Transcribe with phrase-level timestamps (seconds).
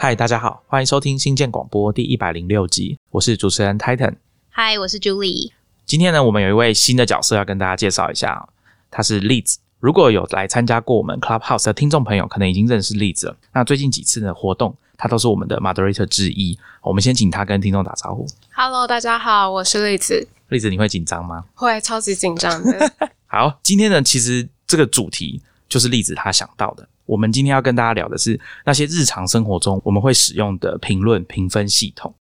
[0.00, 4.14] 嗨，大家好，欢迎收听新建广播第一百零六集，我是主持人 Titan。
[4.48, 5.50] 嗨，我是 Julie。
[5.86, 8.48] 今天呢，我们有一位新的角色要跟大家介绍一下，
[8.92, 9.56] 他是 Liz。
[9.80, 13.36] 如果有来参加过我们 Clubhouse 的听众朋友，可能已经认识 Liz 了。
[13.52, 16.56] 那最近几次的活动，他都是我们的 Moderator 之一。
[16.80, 18.24] 我们先请他跟听众打招呼。
[18.52, 20.28] Hello，大家好，我是栗子。
[20.50, 21.44] 栗子，你会紧张吗？
[21.54, 22.92] 会超级紧张的。
[23.26, 26.88] 好，今天呢，其实这个主题就是栗子他想到的。
[27.08, 32.14] 我们今天要跟大家聊的是那些日常生活中我们会使用的评论评分系统。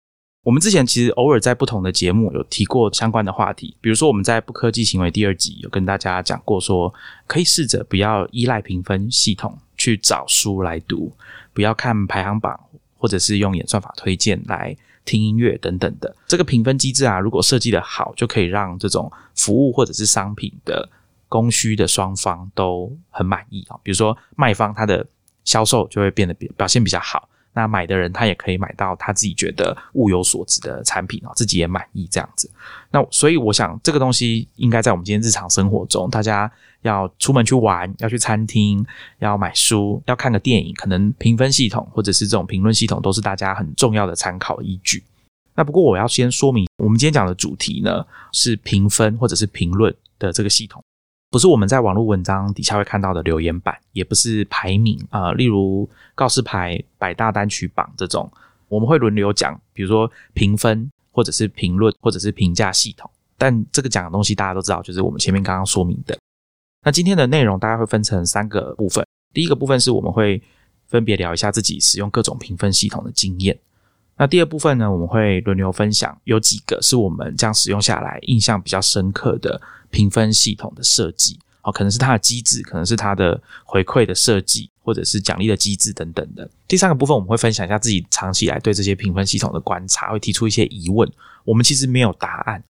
[0.45, 6.93] 我们之前其实偶尔在不同的节目有提过相关的话题，比如说我们在不科技行为第二集有跟大家讲过说，
[7.27, 11.11] 可以试着不要依赖评分系统去找书来读，
[11.55, 12.61] 不要看排行榜，
[12.99, 14.77] 或者是用演算法推荐来
[15.07, 16.15] 听音乐等等的。
[16.27, 20.87] 这个评分机制啊，如果设计的好，就可以让这种服务或者是商品的
[21.35, 23.77] 供需的双方都很满意啊。
[23.83, 25.05] 比如说卖方他的
[25.43, 27.29] 销售就会变得表现比较好。
[27.57, 32.49] 那买的人他也可以买到他自己觉得物有所值的产品啊，自己也满意这样子。
[32.91, 36.51] 那所以我想这个东西应该在我们今天日常生活中，大家
[36.83, 38.85] 要出门去玩，要去餐厅，
[39.19, 45.05] 要买书，要看个电影，可能评分系统或者是这种评论系统都是大家很重要的参考依据。
[45.55, 50.83] 那不过我要先说明，我们今天讲的主题呢是评分或者是评论的这个系统。
[51.35, 58.31] 不是我们在网络文章底下会看到的留言板，也不是排名啊、例如告示牌、百大单曲榜这种，
[58.69, 63.11] 我们会轮流讲，比如说评分，或者是评论，或者是评价系统。
[63.37, 66.17] 但这个讲的东西大家都知道，就是我们前面刚刚说明的。
[66.85, 70.41] 那今天的内容大概会分成三个部分，第一个部分是我们会
[70.87, 73.59] 分别聊一下自己使用各种评分系统的经验。
[74.17, 86.49] 那第二部分呢，我们会轮流分享有几个是我们这样使用下来印象比较深刻的评分系统的设计，哦，可能是它的机制，可能是它的回馈的设计，或者是奖励的机制等等的。
[86.69, 91.11] 第三个部分我们会分享一下自己长期以来对这些评分系统的观察，会提出一些疑问。
[91.45, 92.63] 我们其实没有答案，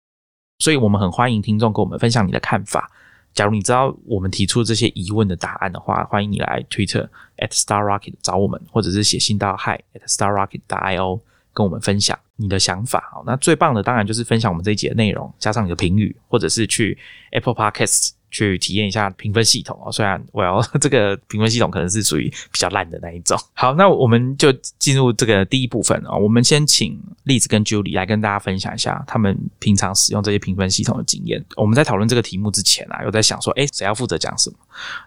[0.60, 2.90] 所以我们很欢迎听众跟我们分享你的看法。
[3.34, 11.20] 假如你知道我们提出这些疑问的答案的话，欢迎你来 Twitter at Star Rocket 找我们，或者是写信到 Hi at Star Rocket io。
[11.54, 16.98] 跟我们分享你的想法，好，那最棒的当然就是分享我们这一集的内容，加上你的评语，或者是去
[17.32, 19.92] Apple Podcast 去体验一下评分系统哦。
[19.92, 23.38] 虽然 Well 这个评分系统可能是属于比较烂的那一种。
[23.54, 31.44] 好，那我们就进入这个第一部分啊、我们先请栗子跟 Julie 来跟大家分享一下他们平常使用这些评分系统的经验。
[31.56, 34.58] 我们在讨论这个题目之前啊，有在想说，诶，谁要负责讲什么？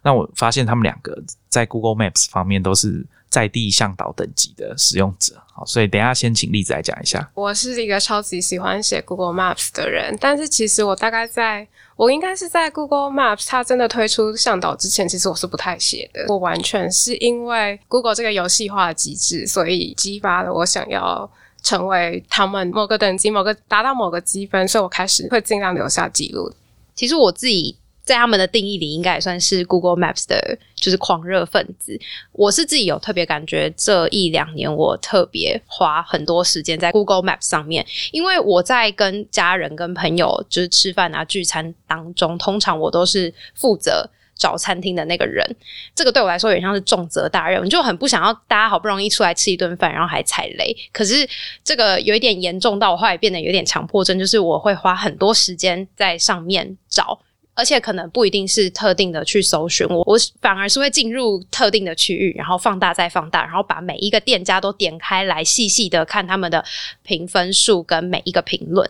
[0.05, 3.05] 那我发现他们两个在 Google Maps 方面都是。
[3.37, 7.31] 在地向导等级的使用者，好，所以等一下先请栗子来讲一下。
[7.35, 16.25] 我是一个超级喜欢写 Google Maps 的人，但是其实我大概在，我应该是在 Google Maps 它真的推出向导之前，其实我是不太写的。
[16.29, 21.31] 我完全是因为 Google 这个游戏化的机制，所以激发了我想要
[21.63, 26.51] 成为他们某个等级、某个达到某个积分，所以我开始会尽量留下记录。
[26.95, 27.77] 其实我自己。
[28.07, 31.99] 在他们的定义里，应该也算是 Google Maps 的，就是狂热分子。
[32.31, 45.45] 我是自己有特别感觉，这一两年我特别花很多时间在 Google Maps 上面，因为我在跟家人、跟朋友就是吃饭啊、聚餐当中，通常我都是负责找餐厅的那个人。
[45.93, 50.73] 这个对我来说有点像是重责大任，我就很不想要大家好不容易出来吃一顿饭，然后还踩雷。
[50.93, 51.29] 可是
[51.65, 57.19] 这个有一点严重到我后来变得有点强迫症，就是我会花很多时间在上面找。
[57.57, 66.63] 而且可能不一定是特定的去搜寻，我我反而是会进入特定的区域，然后放大再放大，然后把每一个店家都点开来，细细的看他们的
[67.03, 68.89] 评分数跟每一个评论。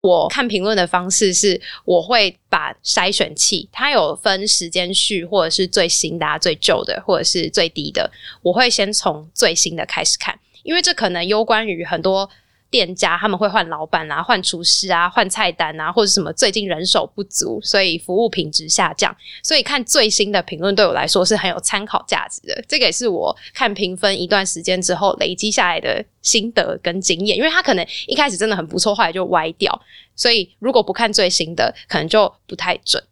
[0.00, 8.10] 我看评论的方式是，我会把筛选器，它有分时间序，或者是最新的、啊、最旧的，或者是最低的，
[8.42, 12.28] 我会先从最新的开始看，因为这可能攸关于很多。
[12.70, 19.14] 店家他们会换老板啊，换厨师啊，换菜单啊，或者什么最近人手不足，所以服务品质下降。
[19.42, 22.64] 所以看最新的评论对我来说是很有参考价值的。
[22.68, 27.36] 这个也是我看评分一段时间之后累积下来的心得跟经验。
[27.36, 29.80] 因为他可能一开始真的很不错，后来就歪掉。
[30.14, 33.02] 所以如果不看最新的，可能就不太准。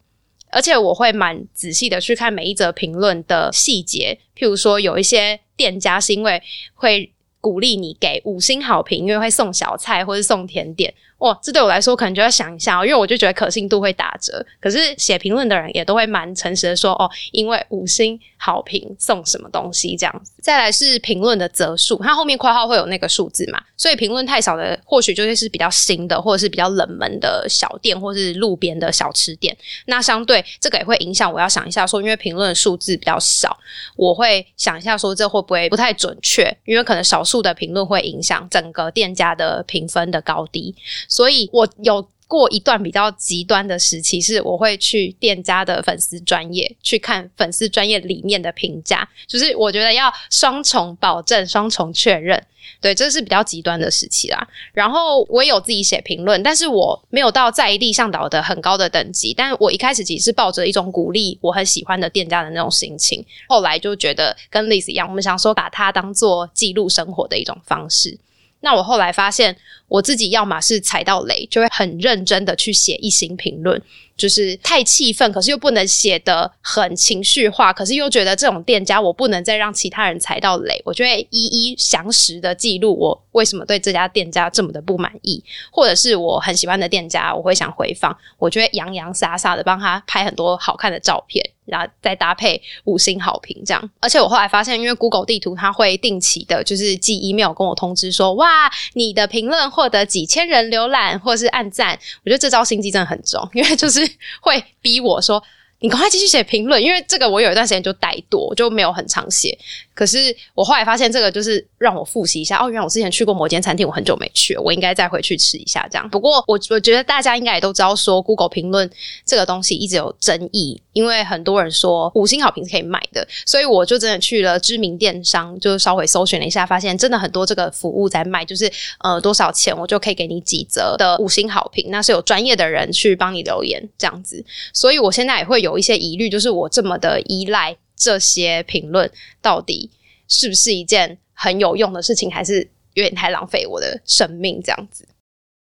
[0.51, 6.43] 而且我会蛮仔细的去看每一则评论的细节，譬如说有一些店家是因为
[6.75, 7.11] 会。
[7.41, 14.45] 鼓励你给五星好评，因为会送小菜或是送甜点，哇，这对我来说可能就要想一下、哦，因为我就觉得可信度会打折。
[14.61, 20.33] 可是写评论的人也都会蛮诚实的说，哦，因为五星好评送什么东西这样子。
[20.43, 29.57] 再来是评论的则数，它后面括号会有那个数字嘛，所以评论太少的，或许就会是比较新的，或者是比较冷门的小店，或是路边的小吃店。
[29.87, 33.59] 那相对这个也会影响，我要想一下说，因为评论数字比较少，
[33.97, 40.75] 我会想一下说这会不会不太准确，因为可能少数的评论会影响整个店家的评分的高低。
[41.09, 52.43] 所以我有过一段比较极端的时期，是我会去店家的粉丝专业去看粉丝专业里面的评价，就是我觉得要双重保证、双重确认。
[52.81, 54.47] 对，这是比较极端的时期啦。
[54.73, 59.33] 然后我也有自己写评论，但是我没有到在地向导的很高的等级。
[59.33, 68.19] 但我一开始其实是抱着一种鼓励我很喜欢的店家的那种心情，后来就觉得跟 Liz 一样，我们想说把它当做记录生活的一种方式。
[68.67, 73.81] 那我后来发现，我自己要么是踩到雷，就会很认真的去写一行评论，
[74.17, 91.45] 就是太气愤，可是又不能写的很情绪化，可是又觉得这种店家我不能再让其他人踩到雷，我就会一一详实的记录我为什么对这家店家这么的不满意，或者是我很喜欢的店家，我会想回访，我就会洋洋洒洒的帮他拍很多好看的照片。
[91.67, 104.06] 然后再搭配五星好评这样，而且我后来发现，因为 Google 地图它会定期的，就是寄 email 跟我通知说，哇，你的评论获得几千人浏览或是按赞，我觉得这招心机真的很重，因为就是
[104.41, 105.43] 会逼我说，
[105.81, 109.59] 你赶快继续写评论，因为这个我有一段时间就怠惰，就没有很常写。
[109.97, 110.19] 可是
[110.55, 112.59] 我后来发现，这个就是让我复习一下。
[112.59, 115.89] 哦，原来我之前去过某间餐厅，我很久没去，我应该再回去吃一下。
[115.91, 116.09] 这样。
[116.11, 118.89] 不过我我觉得大家应该也都知道，说 Google 评论
[119.25, 128.71] 这个东西一直有争议，因为很多人说五星好评是可以买的，所以我就真的去了知名电商，就稍微搜寻了一下，发现真的很多这个服务在卖，就是
[129.03, 134.45] 呃多少钱我就可以给你几折的五星好评，那是有专业的人去帮你留言这样子。
[134.75, 137.75] 所以我现在也会有一些疑虑，就是我这么的依赖。
[137.97, 139.11] 这些评论
[139.41, 139.91] 到底
[140.29, 145.09] 是不是一件很有用的事情，还是有点太浪费我的生命这样子？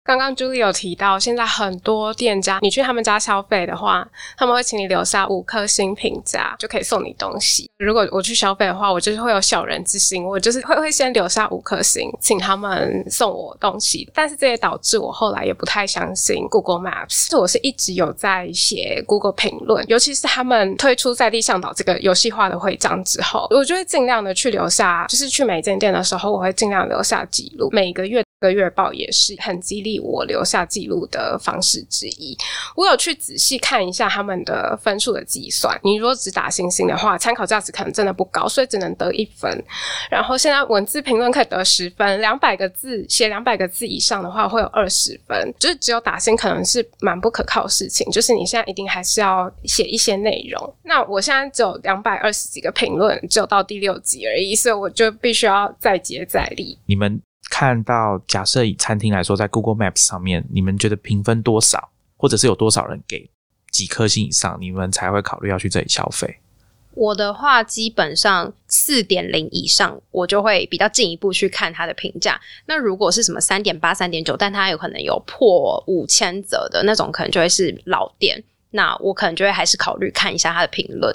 [0.04, 4.06] 刚刚 Julie 有提到，现在很多店家，你去他们家消费的话，
[4.36, 7.70] 他们会请你留下五颗星评价，就可以送你东西。
[7.78, 14.10] 如果我去消费的话，我就是会有小人之心，我就是会会先留下五颗星，请他们送我东西。
[14.12, 17.30] 但是这也导致我后来也不太相信 Google Maps。
[17.30, 28.24] 就我是一直有在写 Google 评论，尤其是他们推出在地向导这个游戏化的徽章之后，我就会尽量的去留下，就是去每间店的时候，我会尽量留下记录，每个月。
[28.42, 32.36] 个月报也是很激励我留下记录的方式之一。
[32.76, 35.80] 我有去仔细看一下他们的分数的计算。
[35.82, 39.50] 你如果只打星星的话，参考价值可能真的不高，所以只能得一分。
[40.10, 45.54] 然后现在文字评论可以得十分，两百个字写两百个字以上的话会有二十分。
[45.58, 48.10] 就是只有打星可能是蛮不可靠的事情。
[48.10, 50.74] 就是你现在一定还是要写一些内容。
[50.82, 56.78] 那我现在只有两百二十几个评论，只有到第六集而已，所以我就必须要再接再厉。
[56.86, 57.22] 你们。
[57.52, 63.28] 看到，假设以餐厅来说，在 Google Maps 上面，你们觉得评分多少，或者是有多少人给
[63.70, 66.38] 几颗星以上，你们才会考虑要去这里消费？
[66.94, 72.40] 我的话，基本上四点零以上，我就会比较进一步去看它的评价。
[72.64, 78.42] 那如果是什么三点八、三点九，但它有可能有破五千折的那种，可能就会是老店。
[78.70, 81.14] 那我可能就会还是考虑看一下它的评论。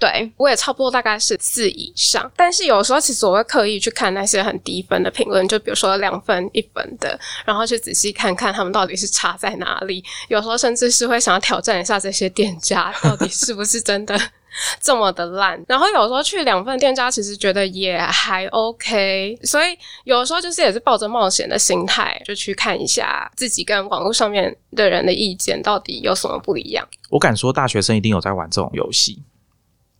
[0.00, 10.02] 对，我也差不多大概是四以上，但是有时候其实我会刻意去看那些很低分的评论，就比如说两分、一分的，然后去仔细看看他们到底是差在哪里。
[10.28, 14.18] 有时候甚至是会想要挑战一下这些店家到底是不是真的
[14.80, 15.62] 这么的烂。
[15.68, 26.88] 然后有时候去两份店家，其实觉得也还 OK，所以有时候就是也是抱着冒险的心态，就去看一下自己跟网络上面的人的意见到底有什么不一样。
[27.10, 29.22] 我敢说，大学生一定有在玩这种游戏。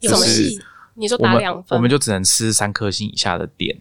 [0.09, 0.61] 什么戏？
[0.95, 3.75] 你说打两分，我们就只能吃三颗星以下的店，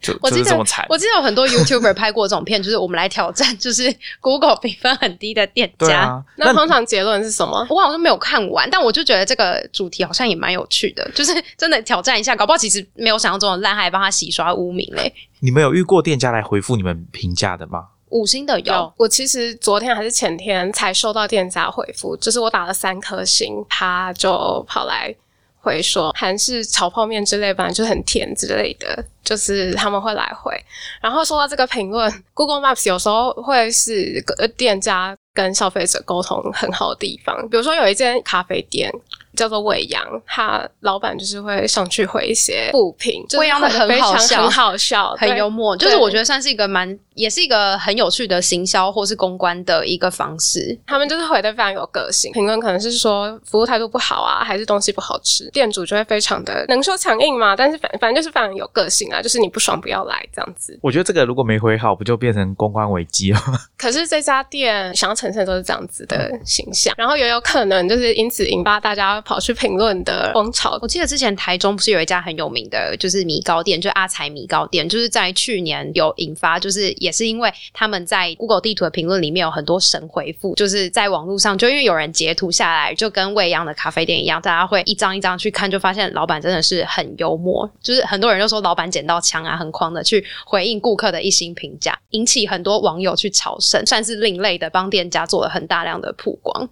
[0.00, 0.86] 就就是这么惨。
[0.88, 6.22] 我记得有很多 YouTuber 拍过这种片，就是我们来挑战，就是 Google 评分很低的店家。
[6.36, 7.66] 那通常结论是什么？
[7.70, 15.12] 我好像没有看完，但我就觉得这个主题好像也蛮有趣的，就是真的挑战一下，搞不好其实没有想象中的烂，还帮他洗刷污名嘞。
[15.40, 17.88] 你们有遇过店家来回复你们评价的吗？
[18.10, 25.12] 五星的有，我其实昨天还是前天才收到店家回复，就是我打了三颗星，他就跑来。
[25.60, 30.52] 会说韩式炒泡面之类，本来就很甜之类的，就是他们会来回。
[31.00, 34.24] 然后说到这个评论，Google Maps 有时候会是
[34.56, 37.46] 店家跟消费者沟通很好的地方。
[37.48, 38.90] 比如说有一间咖啡店
[39.36, 50.78] 叫做伟阳，他老板就是会上去回一些不评，伟阳的很好笑，很好笑，很幽默，就是我觉得算是一个蛮也是一个很有趣的行销或是公关的一个方式。
[50.86, 60.78] 他们就是回的非常有个性，评论可能是说服务态度不好啊，还是东西不好吃，店主就会非常的能说强硬嘛，但是反反正就是非常有个性啊，就是你不爽不要来这样子。
[60.82, 63.40] 我觉得这个如果没回好，不就变成公关危机了？
[63.76, 70.78] 可是这家店想要呈现都是这样子的形象，然后也有可能就是因此引发大家跑去评论的风潮。
[70.82, 96.68] 我记得之前台中不是有一家很有名的，就是米糕店，就阿财米糕店，就是在去年有引发，就是也是因为他们在 Google 地图的评论里面有很多神回复，就是在网络上，就因为有人截图下来，就跟未央的咖啡店一样，大家会一张一张去看，就发现老板真的是很幽默，就是很多人就说老板捡到枪啊，很狂的去回应顾客的一星评价，引起很多网友去朝圣，算是另类的帮店家做了很大量的曝光。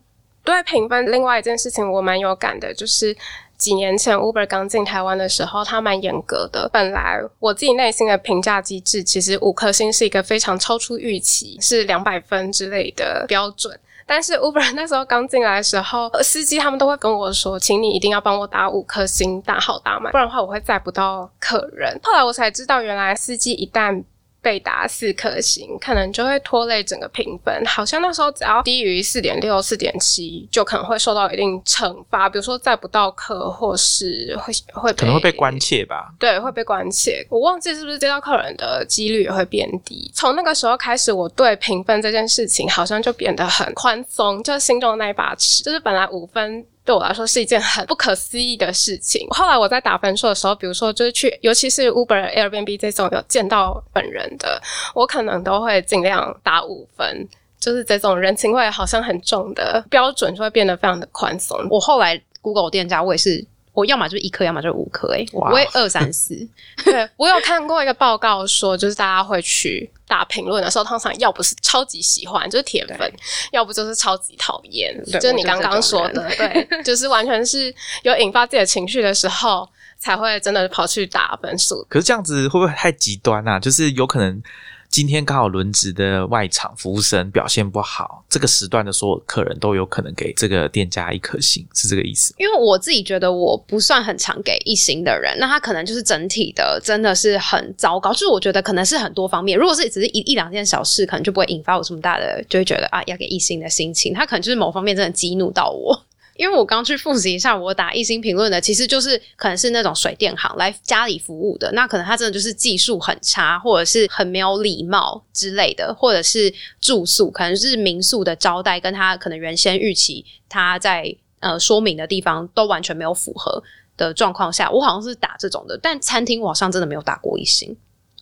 [0.48, 3.16] 对评分，另外一件事情我蛮有感的，就是
[3.56, 6.68] 几年前 Uber 刚进台湾的时候，它蛮严格的。
[6.72, 13.78] 本来我自己内心的评价机制，其实五颗星是一个非常超出预期，是两百分之类的标准。
[14.06, 22.00] 但是 Uber 那时候刚进来的时候，司机他们都会跟我说，请你一定要帮我打五颗星，打好打满，不然的话我会载不到客人。
[22.02, 24.02] 后来我才知道，原来司机一旦
[24.40, 27.64] 被打四颗星，可能就会拖累整个评分。
[27.66, 36.12] 好像那时候只要低于四点六、四点七，就可能会受到一定惩罚，比如说再不到课，或是会会可能会被关切吧。
[36.18, 37.26] 对，会被关切。
[37.28, 40.10] 我忘记是不是接到客人的几率也会变低。
[40.14, 46.64] 从那个时候开始，我对评分这件事情好像就变得很宽松，就是心中的那一把尺，就是本来五分。
[46.88, 49.28] 对我来说是一件很不可思议的事情。
[49.28, 54.58] 后来我在打分数的时候，比如说就是去，尤其是 Uber、Airbnb 这种有见到本人的，
[54.94, 57.28] 我可能都会尽量打五分。
[57.60, 61.58] 就是这种人情味好像很重的标准，就会变得非常的宽松。
[61.68, 63.44] 我后来 Google 店家，我也是，
[63.78, 66.34] 我要么就一颗，要么就五颗，哎，我不会二三四。
[66.84, 73.08] 对我有看过一个报告说，就是大家会去打评论的时候，通常要不是超级喜欢，就是铁粉；
[73.52, 81.86] 要不就是超级讨厌，就是你刚刚说的，对，就是完全是有引发自己的情绪的时候，才会真的跑去打分数。
[81.88, 83.60] 可是这样子会不会太极端啊？
[83.60, 84.42] 就是有可能
[84.90, 92.34] 今天刚好轮值的外场服务生表现不好，这个时段的所有客人都有可能给这个店家一颗星，是这个意思？
[92.38, 98.12] 因为我自己觉得我不算很常给一星的人，那他可能就是整体的真的是很糟糕。
[98.12, 104.12] 就是我觉得可能是很多方面，如果是只是一一两件小事，可能就不会引发我这么大的，就会觉得啊要给一星的心情。
[104.14, 106.02] 他可能就是某方面真的激怒到我。
[106.38, 123.60] 因为我刚去复习一下，我打一星评论的，其实就是可能是那种水电行来家里服务的，那可能他真的就是技术很差，或者是很没有礼貌之类的，或者是住宿可能是民宿的招待，跟他可能原先预期他在呃说明的地方都完全没有符合
[123.96, 127.76] 的状况下，我好像是打这种的，但餐厅我好像真的没有打过一星，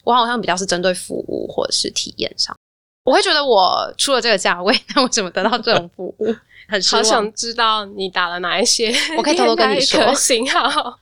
[0.04, 2.56] 我好像比较是针对服务或者是体验上，
[3.04, 6.34] 我会觉得我出了这个价位，那我怎么得到这种服务？
[6.68, 11.00] 很好想知道你打了哪一些， 我可以偷偷跟你说型号。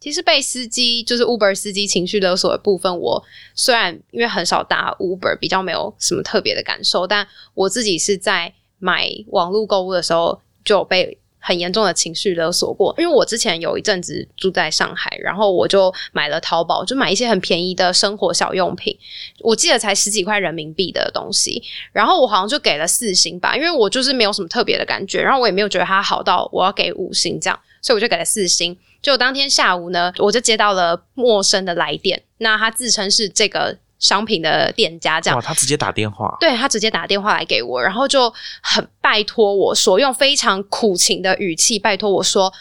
[0.00, 3.24] 其实被司机就是 Uber 司机情绪勒索的部分，我
[3.54, 12.94] 虽然因为很少打 Uber，比较没有什么特别的感受，但我自己是在买网络购物的时候就有被很严重的情绪勒索过。
[12.98, 18.96] 因为我之前有一阵子住在上海，然后我就买了淘宝，就买一些很便宜的生活小用品，
[19.40, 28.76] 我记得才十几块人民币的东西，然后我好像就给了四星吧，因为我就是没有什么特别的感觉，然后我也没有觉得它好到我要给五星这样，所以我就给了四星。
[29.00, 35.36] 就当天下午呢，我就接到了陌生的来电，那他自称是这个商品的店家，这样。
[35.36, 42.52] 哇，他直接打电话，对他直接打电话来给我，然后就很拜托我说，用非常苦情的语气拜托我说，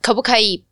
[0.00, 0.64] 可不可以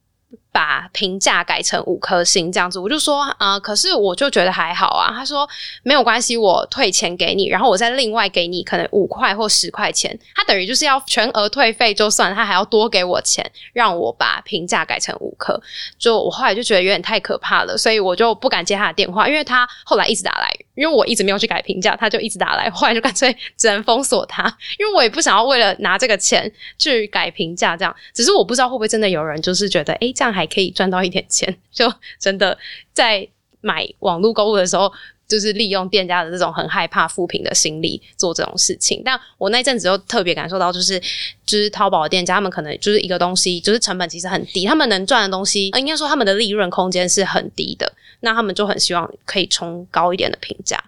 [0.50, 2.78] 把评价改成五颗星这样子？
[2.78, 5.12] 我就说啊、可是我就觉得还好啊。
[5.14, 5.48] 他说
[5.82, 10.18] 没有关系，我退钱给你，然后我再另外给你可能五块或十块钱。
[10.34, 15.60] 他等于就是要全额退费就算，他还要多给我钱，让我把评价改成五颗。
[15.98, 24.44] 就我后来就觉得有点太可怕了，所以我就不敢接他的电话，因为他后来一直打来，因为我一直没有去改评价，他就一直打来，后来就干脆只能封锁他，
[24.78, 27.94] 因为我也不想要为了拿这个钱去改评价，这样。
[28.14, 32.56] 只是我不知道会不会真的有人就是觉得，诶，这样还可以赚到一点钱， 就真的
[32.92, 33.28] 在
[33.60, 34.92] 买网络购物的时候。
[35.28, 40.98] 就是利用店家的这种很害怕负评的心理做这种事情，但我那阵子又特别感受到，就是
[41.44, 50.82] 就是淘宝的店家，他们可能就是一个东西，就是成本其实很低，他们能赚的东西，应该说他们的利润空间是很低的，那他们就很希望可以冲高一点的评价，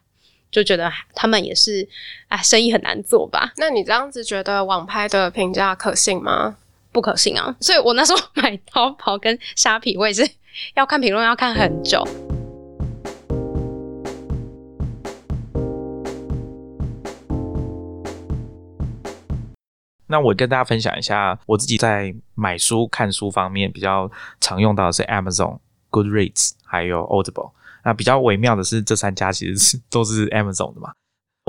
[0.51, 1.87] 就觉得他们也是
[2.29, 6.57] 啊，生意很难做吧，那你这样子觉得网拍的评价可信吗？
[6.93, 7.55] 不可信啊。
[7.61, 10.29] 所以我那时候买淘宝跟虾皮，我也是
[10.75, 12.07] 要看评论，要看很久。
[20.07, 27.53] 那我跟大家分享一下，我自己在买书、看书方面比较常用到的是 Amazon、Goodreads 还有 Audible。
[27.85, 30.93] 那比较微妙的是，这三家其实是都是 Amazon 的嘛。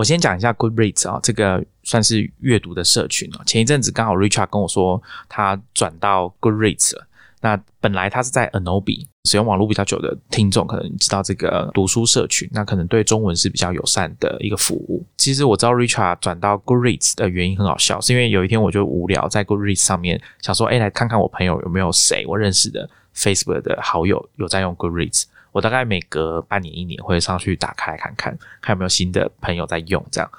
[0.01, 3.43] 我先讲一下 Goodreads 啊，这个算是阅读的社群啊。
[3.45, 7.07] 前一阵子刚好 Richard 跟我说，他转到 Goodreads 了。
[7.39, 15.05] 那本来他是在 Anobi 使用网络比较久的听众，可能知道这个读书社群，那可能对中文是比较友善的一个服务。
[15.17, 25.25] 其实我知道 Richard 转到 Goodreads 的原因很好笑，是因为有一天我就无聊在 Goodreads 上面想说，哎，来看看我朋友有没有谁我认识的 Facebook 的好友有在用 Goodreads。
[25.51, 30.29] 我大概每隔半年一年会上去打开看看，看有没有新的朋友在用这样。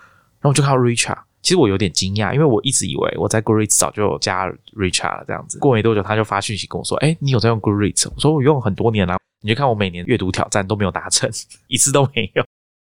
[0.40, 1.18] 然后我就看到 Richard。
[1.42, 5.58] 其实我有点惊讶，因为我一直以为我在 Goodreads 早就有加 Richard 了这样子。
[5.58, 11.28] 过没多久，他就发讯息跟我说：“哎，你有在用 Goodreads？” 我说：“我用很多年了。”你就看我每年阅读挑战都没有达成，
[11.66, 12.44] 一次都没有。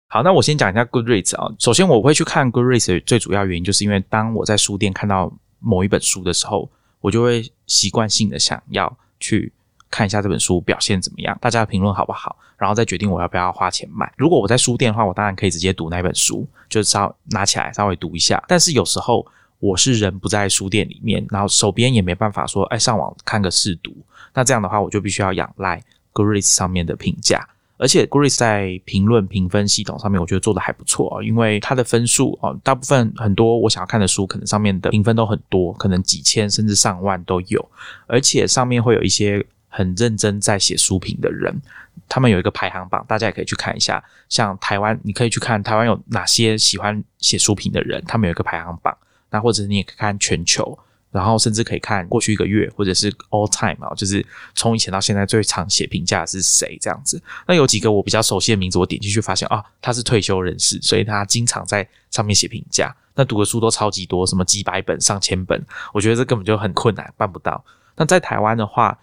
[0.10, 1.54] 好，那我先讲一下 Goodreads 啊。
[1.60, 6.68] 首先，我会去看 Goodreads 的最主要原因，就是因为当我在书店看到某一本书的时候，
[7.00, 9.54] 我就会习惯性的想要去。
[9.90, 14.12] 看一下这本书表现怎么样，大家的评论好不好，然后再决定我要不要花钱买。
[14.18, 18.44] 如果我在书店的话，我当然可以直接读那本书，就是稍拿起来稍微读一下。
[18.48, 19.26] 但是有时候
[19.60, 23.96] 我是人不在书店里面，然后手边也没办法说，哎，上网看个试读。
[24.34, 25.82] 那这样的话，我就必须要仰赖
[26.14, 27.48] Goodreads 上面的评价。
[27.80, 37.64] 而且 Goodreads 在评论评分系统上面，我觉得做的还不错啊，因为它的分数哦，大部分很多我想要看的书，可能上面的评分都很多，可能几千甚至上万都有，
[38.08, 39.46] 而且上面会有一些。
[39.70, 41.62] 很认真在写书评的人，
[42.08, 44.04] 他们有一个排行榜，大家也可以去看一下。
[44.30, 48.98] 像台湾，你可以去看台湾有哪些喜欢写书评的人，他们有一个排行榜。
[49.30, 50.78] 那或者你也可以看全球，
[51.12, 57.22] 然后甚至可以看过去一个月，或者是 all time 啊，就是从以前到现在最常写评价是谁这样子。
[57.46, 62.96] 那有几个我比较熟悉的名字，我点进去发现啊，他是退休人士，所以他经常在上面写评价。
[63.16, 65.62] 那读的书都超级多，什么几百本、上千本，
[65.94, 67.62] 我觉得这根本就很困难，办不到。
[67.98, 68.98] 那在台湾的话，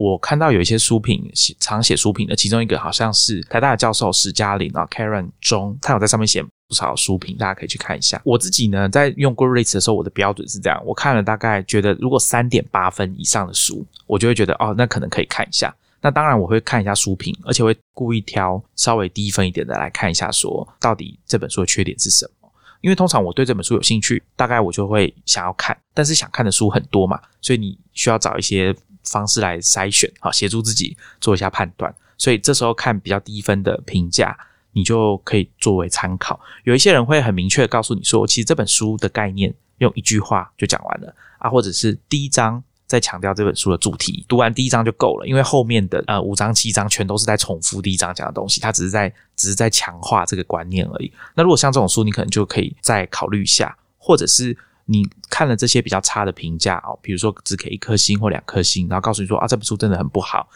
[0.00, 8.18] 我看到有一些书评写常写书评的，其中一个好像是台大的教授史嘉玲啊，Karen 中，他有在上面写不少书评，大家可以去看一下。
[8.24, 15.70] 我自己呢，在用 Goodreads 的时候，我的标准是这样：我看了大概觉得如果三点八分以上的书，我就会觉得哦，那可能可以看一下。
[16.00, 22.50] 那当然我会看一下书评，而且会故意挑稍微低分一点的来看一下，说到底这本书的缺点是什么。
[22.80, 28.74] 因为通常我对这本书有兴趣，大概我就会想要看，但是想看的书很多嘛，所以你需要找一些。
[29.10, 34.38] 方式来筛选，好协助自己做一下判断，所以这时候看比较低分的评价，
[34.70, 36.40] 你就可以作为参考。
[36.62, 51.12] 有一些人会很明确告诉你说，其实这本书的概念用一句话就讲完了啊，或者是第一章在强调这本书的主题，读完第一章就够了，因为后面的呃五章七章全都是在重复第一章讲的东西，它只是在只是在强化这个观念而已。
[51.34, 54.56] 那如果像这种书，你可能就可以再考虑一下，或者是。
[54.90, 60.48] 你看了这些比较差的评价哦，比如说只给一颗星或两颗星，然后告诉你说啊这本书真的很不好，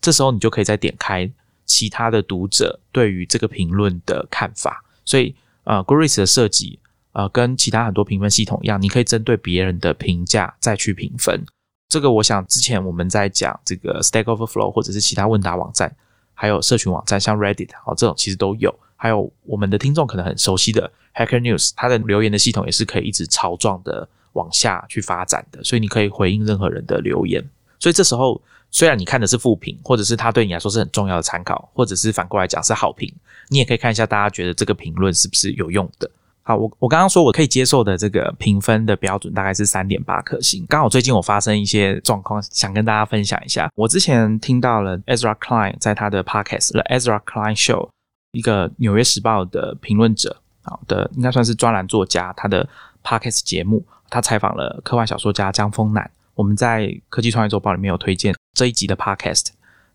[0.00, 1.30] 这时候你就可以再点开
[1.66, 4.82] 其他的读者对于这个评论的看法。
[5.04, 6.78] 所以呃，Goodreads 的设计
[7.12, 11.44] 呃跟其他很多评分系统一样，你可以针对别人的评价再去评分。
[11.90, 15.94] 这个我想之前我们在讲这个 Stack Overflow 或者是其他问答网站，
[16.32, 18.74] 还有社群网站像 Reddit 哦这种其实都有。
[18.96, 27.44] 还有我们的听众可能很熟悉的 Hacker News，它的留言的系统也是可以一直超壮的往下去发展的，所以你可以回应任何人的留言。
[27.78, 33.12] 所以这时候虽然你看的是负评，或者是它对你来说是很重要的参考，或者是反过来讲是好评，
[33.48, 36.10] 你也可以看一下大家觉得这个评论是不是有用的。
[36.42, 40.64] 好，我我刚刚说我可以接受的这个评分的标准大概是三点八颗星。
[40.68, 43.70] 刚好最近我发生一些状况，想跟大家分享一下。
[43.74, 47.88] 我之前听到了 Ezra Klein 在他的 Podcast The Ezra Klein Show。
[48.32, 52.32] 一个《纽约时报》的评论者，好的，应该算是专栏作家。
[52.36, 52.68] 他的
[53.02, 56.10] podcast 节目，他采访了科幻小说家江丰南。
[56.34, 59.46] 我们在《科技创业周报》里面有推荐这一集的 podcast。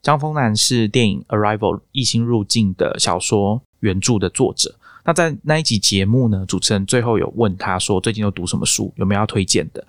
[0.01, 4.75] 江丰南是电影《Arrival》异星入境的小说原著的作者。
[5.04, 8.93] 那在那一集节目呢，主持人最后有问他说：“最近有读什么书？
[8.97, 9.86] 有没有要推荐的？”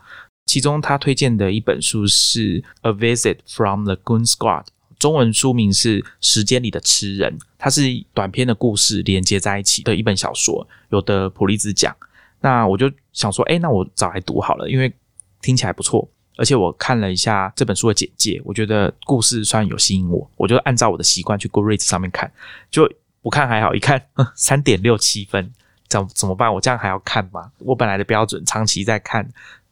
[0.47, 4.65] 其中他推荐的一本书是《A Visit from the Goon Squad》。
[4.99, 7.83] 中文书名是《时间里的吃人》，它是
[8.15, 11.95] 短篇的故事连接在一起的一本小说，有的普利兹奖。
[12.41, 14.93] 那我就想说，哎，那我找来读好了，因为
[15.41, 16.09] 听起来不错。
[16.39, 22.31] 而且我看了一下这本书的简介，我觉得故事算有吸引我，我就按照我的习惯去 Goodreads 上面看，
[22.71, 22.87] 就
[23.23, 24.03] 不看还好，一看
[24.35, 25.51] 三点六七分，
[25.89, 26.53] 怎怎么办？
[26.53, 27.51] 我这样还要看吗？
[27.61, 29.27] 我本来的标准长期在看，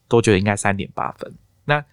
[0.08, 1.30] 都觉得应该三点八分。
[1.66, 1.84] 那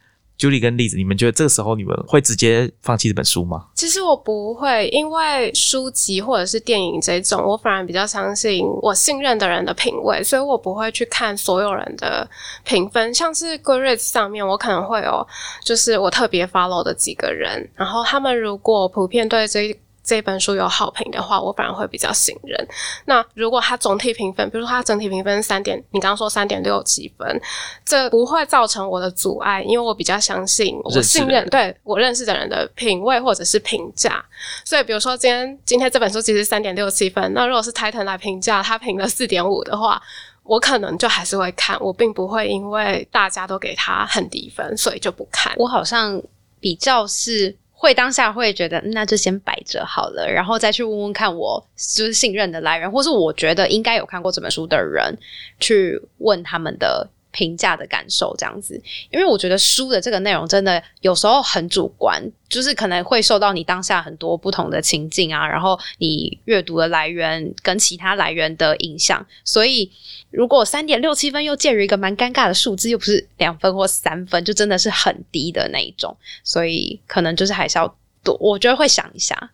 [0.42, 3.68] Julie 跟栗子，你们觉得这个时候你们会直接放弃这本书吗？
[3.76, 12.28] 其实我不会，因为书籍或者是电影这种，我反而比较相信我信任的人的品味，所以我不会去看所有人的
[12.64, 13.14] 评分。
[13.14, 15.28] 像是 Goodreads 上面，我可能会有
[15.64, 19.78] 就是我特别 follow 的几个人，然后他们如果普遍对这
[20.12, 22.68] 这本书有好评的话，我反而会比较信任。
[23.06, 27.42] 那如果它总体评分，比如说它整体评分三点，你刚刚说三点六七分，
[27.86, 34.22] 这不会造成我的阻碍，因为我比较相信我信任对我认识的人的品味或者是评价。
[34.66, 40.02] 所以，比如说今天今天这本书其实三点六七分，那如果是 Titan 来评价，他评了四点五的话，
[40.44, 45.54] 我可能就还是会看，我并不会因为大家都给他很低分，所以就不看。
[45.56, 46.22] 我好像
[46.60, 47.56] 比较是。
[47.82, 55.18] 会当下会觉得那就先摆着好了，然后再去问问看我就是信任的来源，或是我觉得应该有看过这本书的人
[55.60, 57.10] 去问他们的。
[57.32, 69.92] 评价的感受这样子，因为我觉得书的这个内容真的有时候很主观，就是可能会受到你当下很多不同的情境啊，然后你阅读的来源跟其他来源的影响，所以
[70.30, 79.52] 如果三点六七分又介于一个蛮尴尬的数字，又不是两分或三分，就真的是很低的那一种，所以可能就是还是要多，我觉得会想一下。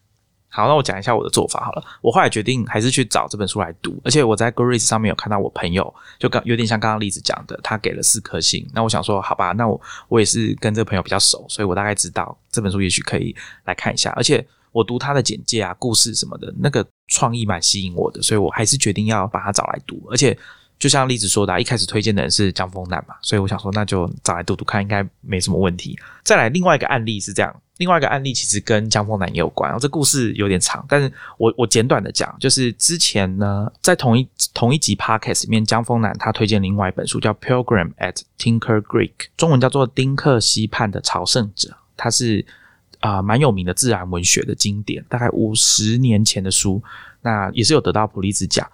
[0.58, 1.84] 好，那我讲一下我的做法好了。
[2.02, 8.68] 我后来决定还是去找这本书来读，而且我在 Goodreads 上面有看到我朋友，就刚有点像刚刚例子讲的，他给了四颗星。
[8.74, 14.12] 那我想说，好吧，那我我也是跟这个朋友比较熟，所以我大概知道这本书也许可以来看一下。
[14.16, 20.02] 而且我读他的简介啊、故事什么的，那个创意蛮吸引我的，所以我还是决定要把它找来读。
[20.10, 20.36] 而且
[20.80, 25.96] 就像例子说的，一开始推荐的人是江峰南嘛，所以我想说，那就找来读读看，应该没什么问题。
[26.24, 27.56] 再来另外一个案例是这样。
[27.78, 42.44] 另外一个案例其实跟江峰南也有关，然后这故事有点长，但是我我简短的讲，就是之前呢，在同一同一集 podcast 里面，江峰南他推荐另外一本书叫《Pilgrim at Tinker Creek》，中文叫做《丁克西畔的朝圣者》，它是
[43.00, 46.82] 啊蛮有名的自然文学的经典，大概五十年前的书，
[47.22, 48.68] 那也是有得到普利兹奖。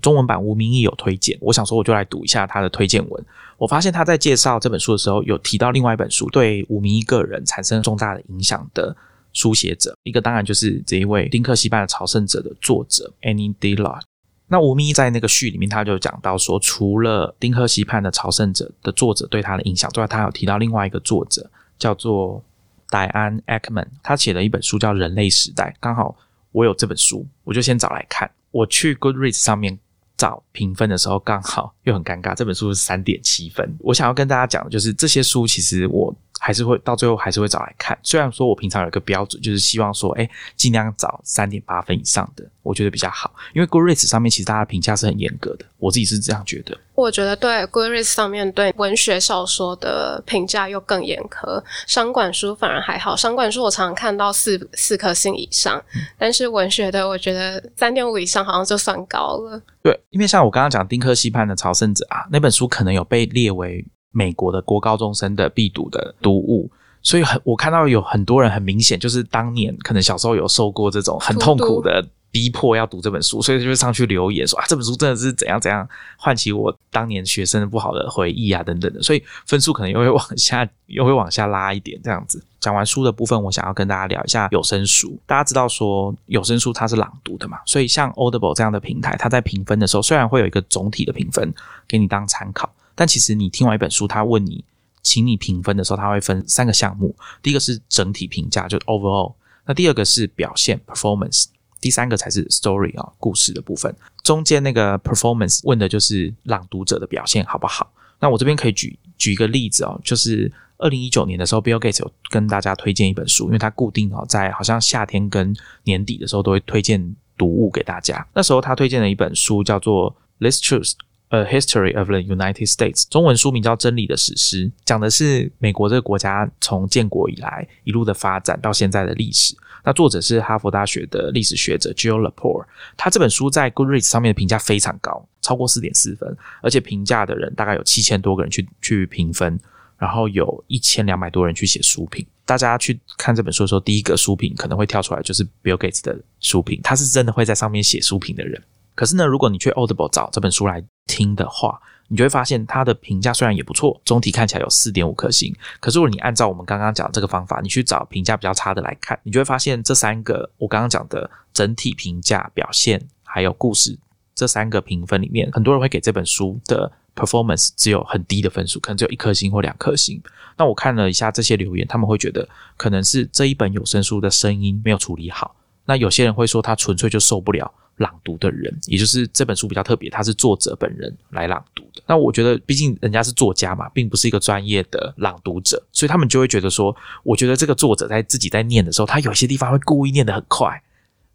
[0.00, 3.24] 中文版吴明义有推荐，我想说我就来读一下他的推荐文。
[3.62, 8.92] 我发现他在介绍这本书的时候，有提到另外一本书对吴明义个人产生重大的影响的
[9.32, 14.00] 书写者，一个当然就是这一位《丁克西班的朝圣者》的作者 Annie Dillard。
[14.48, 21.48] 那吴明义在那个序里面，他就讲到说，除了《丁克西畔的朝圣者》的作者对他的影响之外，他有提到另外一个作者
[21.78, 22.42] 叫做
[22.90, 26.16] 戴安·艾克曼，他写了一本书叫《人类时代》，刚好
[26.50, 28.28] 我有这本书，我就先找来看。
[28.50, 29.78] 我去 Goodreads 上面
[30.22, 33.68] 找评分的时候，刚好又很尴尬，这本书是三点七分。
[33.80, 36.14] 我想要跟大家讲的就是，这些书其实我。
[36.44, 37.96] 还是会到最后还是会找来看。
[38.02, 43.32] 虽然说我平常有一个标准，就是希望说，哎，尽量找三点八分以上的，我觉得比较好。
[43.54, 46.76] 因为 Goodreads 上面其实大家评价是很严格的，我自己是这样觉得。
[46.96, 53.14] 我觉得对 Goodreads 上面对文学小说的评价又更严苛，商管书反而还好。
[53.14, 55.80] 商管书我常常看到四四颗星以上，
[56.18, 59.62] 但是文学的我觉得三点五以上好像就算高了。
[59.80, 63.86] 对，因为像我刚刚讲《丁克西畔的朝圣者》啊，那本书可能有被列为。
[64.12, 66.70] 美国的国高中生的必读的读物，
[67.02, 82.42] 所以很我看到有很多人很明显就是当年可能小时候有受过这种很痛苦的逼迫要读这本书，所以就上去留言说啊这本书真的是怎样怎样唤起我当年学生不好的回忆啊等等的，所以分数可能又会往下又会往下拉一点这样子。
[82.58, 85.18] 讲完书的部分，我想要跟大家聊一下有声书。
[85.26, 91.52] 大家知道说有声书它是朗读的嘛，所以像 Audible 这样的平台，它在评分的时候虽然会有一个总体的评分
[91.88, 92.72] 给你当参考。
[92.94, 94.64] 但其实你听完一本书，他问你，
[95.02, 97.14] 请你评分的时候，他会分三个项目。
[97.42, 99.34] 第一个是整体评价，就是 overall。
[99.64, 101.46] 那第二个是表现 performance，
[101.80, 103.94] 第三个才是 story 啊，故事的部分。
[104.22, 107.92] 中间那个 performance 问的就是朗读者的表现好不好。
[108.20, 118.24] 那我这边可以举举一个例子哦，就是二零一九年的时候，Bill Gates 有跟大家推荐一本书，因为他固定哦在好像夏天跟年底的时候都会推荐读物给大家。
[118.34, 120.94] 那时候他推荐的一本书叫做 Let's Choose。
[121.32, 129.56] A History of the United States，中文书名叫《真理的史诗》，讲的是美国这个国家从建国以来一路的发展到现在的历史。
[129.82, 132.66] 那作者是哈佛大学的历史学者 Jill Lepore，
[132.98, 139.58] 他这本书在 Goodreads 上面的评价非常高，超过四点四分，而且评价的人大概有七千多个人去去评分，
[139.96, 142.26] 然后有一千两百多人去写书评。
[142.44, 148.62] 大家去看这本书的时候，第一个书评可能会跳出来就是 Bill Gates 的书评，他是真的会在上面写书评的人。
[148.94, 155.54] 可是呢，如果你去 Audible 找这本书来听的话，你就会发现它的评价虽然也不错，总体看起来有四点五颗星。
[155.80, 163.98] 可是如果你按照我们刚刚讲这个方法，你去找评价比较差的来看，你就会发现这三个我刚刚讲的整体评价、表现还有故事
[164.34, 170.20] 这三个评分里面，很多人会给这本书的 performance 只有很低的分数，可能只有一颗星或两颗星。
[170.58, 175.56] 那我看了一下这些留言，他们会觉得可能是这一本有声书的声音没有处理好。
[175.86, 182.02] 那有些人会说他纯粹就受不了朗读的人，也就是这本书比较特别，他是作者本人来朗读的。
[182.06, 190.82] 那我觉得，毕竟人家是作家嘛，并不是一个专业的朗读者，所以他们就会觉得说，我觉得这个作者在自己在念的时候，他有些地方会故意念得很快，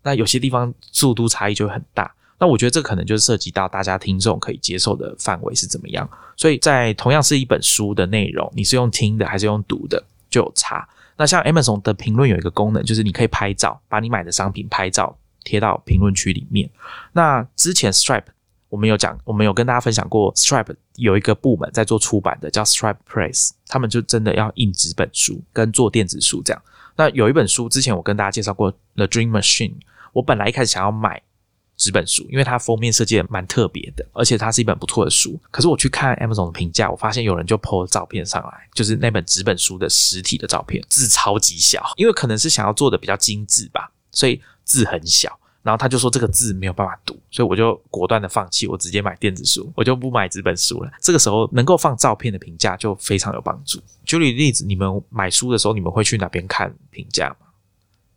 [0.04, 2.14] 那有些地方速度差异就会很大。
[2.40, 6.08] 那我觉得这可能就是涉及到大家听众可以接受的范围是怎么样。
[6.36, 10.88] 所以在同样是一本书的内容，你是用听的还是用读的，就有差。
[11.16, 16.70] 那像 Amazon 的评论有一个功能，就是你可以拍照，把你买的商品拍照贴到评论区里面。
[17.14, 18.26] 那之前 Stripe
[18.68, 26.62] 我们有讲，我们有跟大家分享过，Stripe 有一个部门在做出版的，叫 Stripe Press，他们就真的要印纸本书跟做电子书这样。
[26.96, 29.72] 那有一本书之前我跟大家介绍过，《The Dream Machine》，
[30.12, 31.22] 我本来一开始想要买。
[31.78, 35.40] 纸本书，因为它封面设计蛮特别的，而且它是一本不错的书。
[35.52, 45.40] 可是我去看 Amazon 的评价，我发现有人就 po 照片上来，就是那本纸本书的实体的照片，字超级小，因为可能是想要做的比较精致吧，所以字很小。
[45.64, 50.90] 然后他就说这个字没有办法读，所以我就果断的放弃，我直接买电子书，我就不买纸本书了。
[51.02, 53.78] 这个时候能够放照片的评价就非常有帮助。
[54.06, 57.47] 举例例子，你们买书的时候，你们会去哪边看评价吗？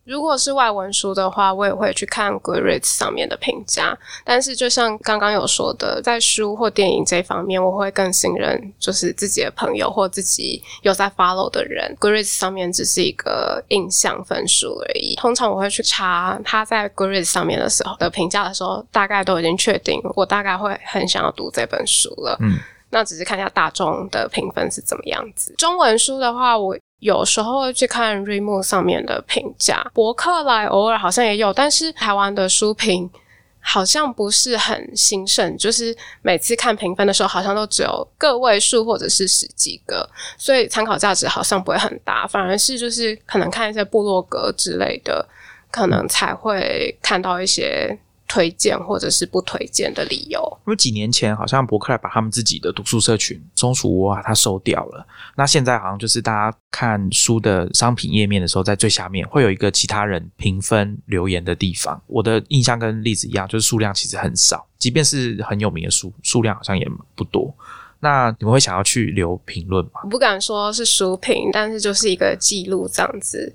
[0.04, 3.96] 如果是外文书的话，我也会去看 Goodreads 上面的评价。
[4.24, 11.94] 但是，就像刚刚有说的，在书或电影这方面，我会更信任就是自己的朋友或自己有在 follow 的人。
[12.00, 15.14] Goodreads 上面只是一个印象分数而已。
[15.16, 22.36] 通常我会去查他在 Goodreads 上面的时候的评价的时候，大概都已经确定，我大概会很想要读这本书了。
[22.40, 22.58] 嗯，
[22.90, 25.54] 那只是看一下大众的评分是怎么样子。
[25.56, 26.76] 中文书的话，我。
[27.00, 33.10] 有时候会去看 Remove 上面的评价，博客来偶尔好像也有，但是台湾的书评
[33.58, 40.08] 好像不是很兴盛，就是每次看评分的时候，好像都只有个位数或者是十几个，
[40.38, 45.26] 所以参考价值好像不会很大，反而是就是可能看一些部落格之类的，
[45.70, 47.98] 可能才会看到一些。
[48.30, 55.04] 推荐或者是不推荐的理由，因为几年前好像博客来把他们自己的读书社群松鼠窝啊，它收掉了。
[55.36, 62.00] 那现在好像就是大家看书的商品页面的时候，在最下面会有一个其他人评分留言的地方。
[62.06, 67.52] 我的印象跟例子一样，就是数量其实很少，即便是很有名的书，数量好像也不多。
[67.98, 70.02] 那你们会想要去留评论吗？
[70.04, 73.52] 我不敢说是书评，但是就是一个记录这样子。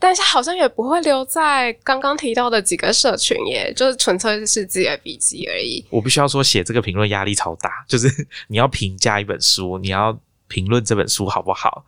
[0.00, 5.84] 但是好像也不会留在刚刚提到的几个社群，耶，就是纯粹是自己的笔记而已。
[5.90, 8.08] 我必须要说，写这个评论压力超大， 就是
[8.48, 11.84] 你要评价一本书，你要评论这本书好不好，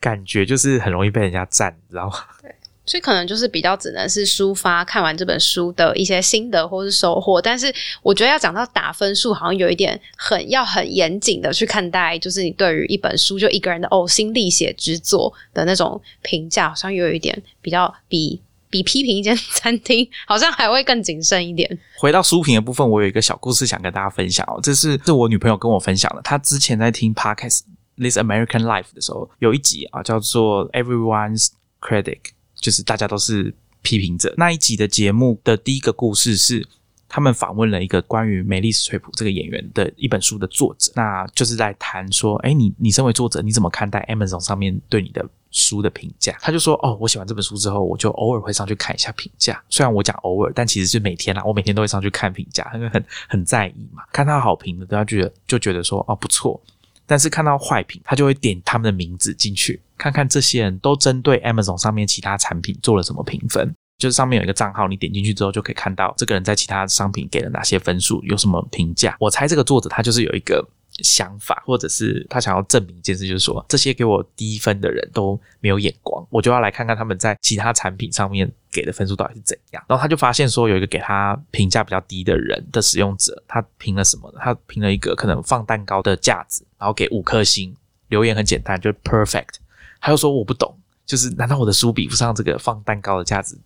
[0.00, 2.24] 感觉就是很容易被人家赞，你知道吗？
[2.42, 2.54] 对。
[2.88, 7.72] 所以可能就是比较只能是抒发看完这本书的一些心得或是收获，但是
[8.02, 21.78] 我觉得要讲到打分数，好像有一点很要很严谨的去看待，就是你对于一本书就一个人的呕心沥血之作的那种评价，好像有一点比较比比批评一间 餐厅好像还会更谨慎一点。
[21.98, 27.60] 回到书评的部分，我有一个小故事想跟大家分享哦，这是是我女朋友跟我分享的，她之前在听 Podcast
[27.96, 31.48] This American Life 的时候，有一集啊叫做 Everyone's
[31.80, 32.18] Critic。
[32.60, 34.34] 就是大家都是批评者。
[34.36, 36.66] 那一集的节目的第一个故事是，
[37.08, 46.36] 他们访问了一个关于梅丽史翠普这个演员的一本书的作者，那就是在谈说，哎，你你身为作者，你怎么看待 Amazon 上面对你的书的评价？
[46.40, 49.62] 他就说，哦，我写完这本书之后，我就偶尔会上去看一下评价。
[49.70, 54.02] 虽然我讲偶尔，但其实是每天啦，我每天都会上去看评价，因为很很在意嘛。
[54.12, 56.60] 看到好评的，都要觉得就觉得说，哦，不错。
[57.06, 63.74] 但是看到坏评，他就会点他们的名字进去，看看这些人都针对 Amazon 上面其他产品做了什么评分。
[63.98, 69.16] 就是上面有一个账号，你点进去之后就可以看到这个人在其他商品给了哪些分数，有什么评价。
[69.18, 70.66] 我猜这个作者他就是有一个。
[71.02, 79.84] 想法，或者是他想要证明一件事，就是说这些给我低分的人都没有眼光，我就要来看看他们在其他产品上面给的分数到底是怎样。
[79.86, 84.32] 然后他就发现说，有一个给他评价比较低的人的使用者，他评了什么？
[84.40, 87.72] 他评了一个可能放蛋糕的架子，然后给五颗星，
[88.08, 89.56] 留言很简单，就是 perfect。
[90.00, 93.58] 他又说我不懂，就是难道我的书比不上这个放蛋糕的架子？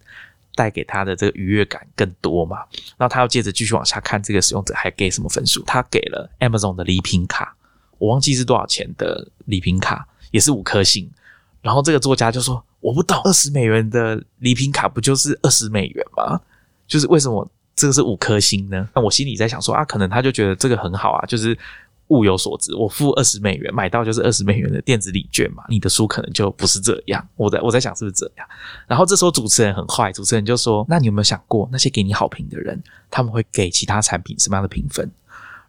[0.54, 2.58] 带给他的这个愉悦感更多嘛？
[2.98, 5.62] 然后他要接着继续往下看，这个使用者还给什么分数？
[5.62, 7.56] 他给了 Amazon 的礼品卡，
[7.96, 11.10] 我忘记是多少钱的礼品卡，也是五颗星。
[11.62, 16.38] 然后这个作家就说：“我不懂，二十美元的礼品卡不就是二十美元吗？
[16.86, 21.56] 就是为什么这个是五颗星呢？”那我心里在想说啊，可能他就觉得这个很好啊，就是。
[22.12, 27.26] 物有所值，我付二十美元买到就是二十美元的电子礼券嘛，你的书可能就不是这样。
[27.36, 28.46] 我在我在想是不是这样？
[28.86, 35.10] 然后这时候主持人很坏，主持人就说：“那你有没有想过，那些给你好评的人，他们会给其他产品什么样的评分？”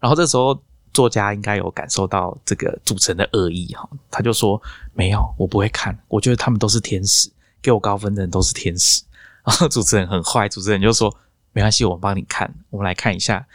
[0.01, 0.62] 然后这时候
[0.93, 4.62] 作家应该有感受到这个主持人的恶意哈，他就说
[4.93, 7.29] 没有，我不会看，我觉得他们都是天使，
[7.62, 9.01] 给我高分的人都是天使。
[9.43, 11.13] 然后主持人很坏，主持人就说
[11.51, 13.45] 没关系，我帮你看，我们来看一下。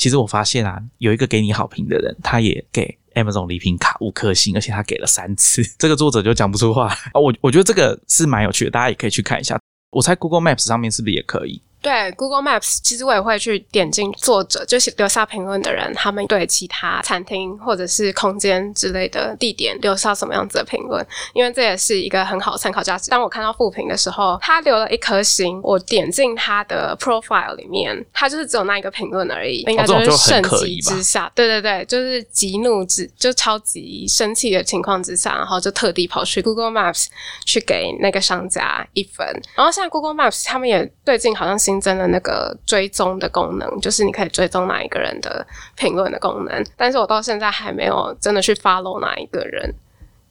[0.00, 7.20] 其实我发现啊，有一个给你好评的人，他也给 Amazon 礼品卡五颗星，而且他给了三次， 这个作者就讲不出话啊。
[7.20, 9.60] 我我觉得这个是蛮有趣的，大家也可以去看一下。
[9.90, 11.60] 我猜 Google Maps 上面是不是也可以？
[11.80, 23.10] 对 Google Maps，其实我也会去点进作者，就是留下评论的人，他们对其他餐厅或者是空间之类的地点留下什么样子的评论，因为这也是一个很好参考价值。
[23.10, 37.06] 当我看到负评的时候，他留了一颗星，我点进他的 profile 里面，他就是只有那一个评论而已，应该就是盛极之下，对对对，就是极怒之，就超级生气的情况之下，然后就特地跑去 Google Maps
[37.46, 39.26] 去给那个商家一分。
[39.54, 41.69] 然后现在 Google Maps 他们也最近好像是。
[41.70, 46.64] 新增了那个追踪的功能，就是你可以追踪哪一个人的评论的功能。
[46.76, 49.72] 但是我到现在还没有真的去 follow 哪一个人，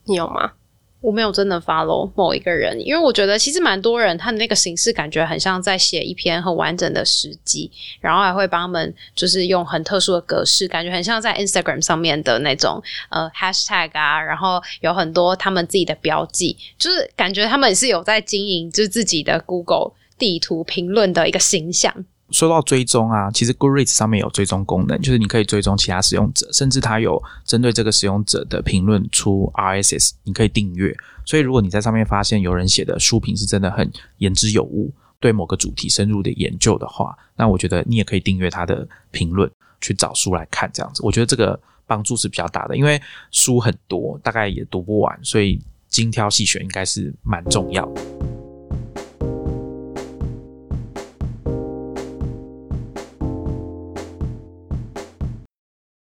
[0.04, 0.52] 你有吗？
[0.99, 7.71] 我没有真的 follow 某一个人，因为我觉得其实蛮多人他的那个形式感觉很像在写一篇很完整的史记，
[8.02, 19.93] 然后还会帮他们就是用很特殊的格式，感觉很像在 Instagram 上面的那种呃 hashtag 啊，然后有很多他们自己的标记，就是感觉他们是有在经营就是自己的 Google。
[20.19, 21.91] 地图评论的一个形象。
[22.32, 30.95] 说到追踪啊，其实 Goodreads 上面有追踪功能，就是你可以追踪其他使用者，甚至它有针对这个使用者的评论出 RSS，你可以订阅。
[31.25, 39.49] 所以如果你在上面发现有人写的书评是真的很言之有物，对某个主题深入的研究的话，那我觉得你也可以订阅他的评论，
[39.82, 40.69] 去找书来看。
[40.71, 43.01] 这样子，我觉得这个帮助是比较大的，因为
[43.32, 48.01] 书很多，大概也读不完，所以精挑细选应该是蛮重要的。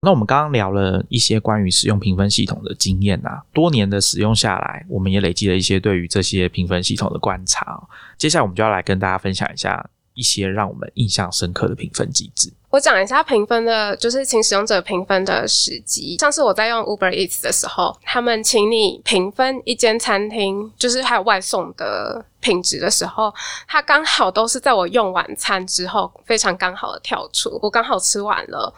[0.07, 7.83] 那我们刚刚聊了一些关于使用评分系统的经验啊，多年的使用下来，我们也累积了一些对于这些评分系统的观察。
[8.17, 12.53] 接下来我们就要来跟大家分享一下一些让我们印象深刻的评分机制。
[12.71, 16.17] 我讲一下评分的，就是请使用者评分的时机。
[16.21, 23.35] 像是我在用 Uber Eats 的时候，他们请你评分一间餐厅，就是还有外送的品质的时候，
[23.67, 28.73] 它刚好都是在我用完餐之后，非常刚好的跳出，我刚好吃完了。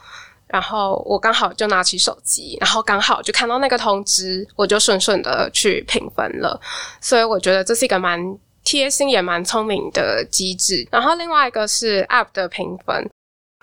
[0.49, 6.59] 然后我刚好就拿起手机，然后刚好就看到那个通知，我就顺顺的去评分了。
[6.99, 8.19] 所以我觉得这是一个蛮
[8.63, 10.87] 贴心也蛮聪明的机制。
[10.91, 13.09] 然后另外一个是 App 的评分。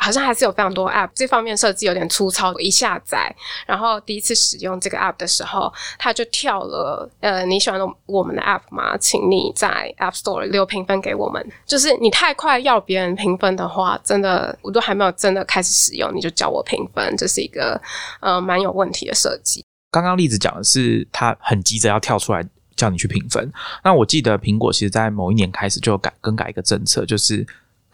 [0.07, 2.53] 好像还是有非常多 App，这方面设计有点粗糙。
[2.53, 3.35] 我一下载，
[3.67, 7.11] 然后第一次使用这个 App 的时候，它就跳了。
[7.19, 8.97] 呃，你喜欢我们的 App 吗？
[8.99, 11.45] 请你在 App Store 留评分给我们。
[11.67, 17.83] 就是你太快要别人评分的话，真的我都还没有真的开始使用，你就叫我评分，这是一个
[18.21, 19.65] 呃蛮有问题的设计。
[19.91, 23.53] 刚刚例子讲的是，他很急着要跳出来叫你去评分。
[23.83, 27.45] 那我记得苹果其实在某一年开始就改更改一个政策，就是。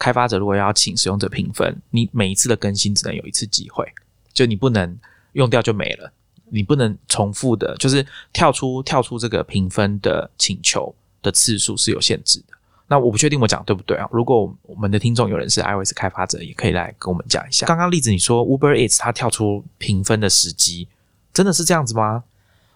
[0.03, 3.89] 开发者如果要请使用者评分，你每一次的更新只能有一次机会，
[4.33, 4.99] 就你不能
[5.31, 6.11] 用掉就没了，
[6.49, 12.47] 你不能重复的，就是跳出跳出这个评分的请求的次数是有限制的。
[12.85, 14.05] 那我不确定我讲对不对啊？
[14.11, 17.65] 如果我们的听众有人是 iOS 开发者，也可以来跟我们讲一下。
[17.65, 20.89] 刚刚例子你说 Uber Eats 它跳出评分的时机，
[21.33, 22.25] 真的是这样子吗？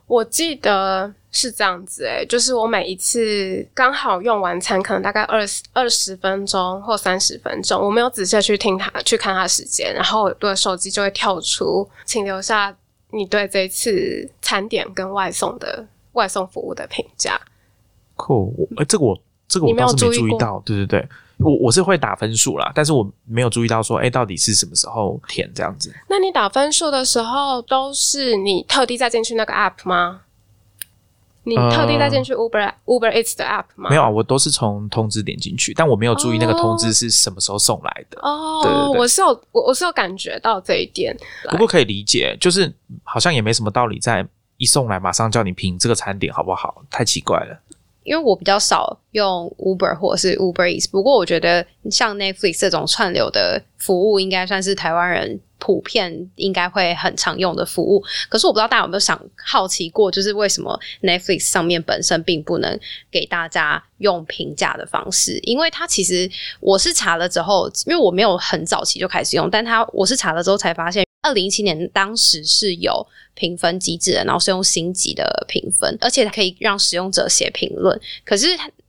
[0.05, 12.75] 我记得是这样子诶，就是我每一次刚好用完餐，可能大概二十二十分钟或三十分钟，我没有仔细去听他去看他时间，然后我的手机就会跳出，请留下
[13.11, 17.39] 你对这次餐点跟外送的外送服务的评价。
[18.15, 19.15] 酷，我哎，这个我
[19.47, 21.07] 这个我倒是没注意到，对对对。
[21.39, 25.93] 我我是会打分数啦，但是我没有注意到说，哎，到底是什么时候填这样子？
[26.09, 30.21] 那你打分数的时候，都是你特地再进去那个 app 吗？
[31.47, 33.89] 你特地再进去 Uber Uber Eats 的 app 吗？
[33.89, 38.19] 没有啊，我都是从通知点进去，但我没有注意那个通知是什么时候送来的。
[38.21, 41.15] 哦，对我是有我我是有感觉到这一点，
[41.49, 42.71] 不过可以理解，就是
[43.03, 46.83] 好像也没什么道理，在一送来马上叫你评这个餐点好不好？
[46.89, 47.57] 太奇怪了。
[48.03, 58.03] 因为我比较少用 Uber 或者是 Uber Eats，不过我觉得像 Netflix 这种串流的服务，应该算是台湾人普遍应该会很常用的服务。
[58.29, 62.79] 可是我不知道大家有没有想好奇过，就是为什么 Netflix 上面本身并不能
[63.11, 65.39] 给大家用评价的方式？
[65.43, 71.05] 因为它其实我是查了之后，因为我没有很早期就开始用，但它我是查了之后才发现。
[71.23, 77.99] 二零一七年当时是有评分机制的，然后是用星级的评分，而且可以让使用者写评论。
[78.23, 78.47] 可是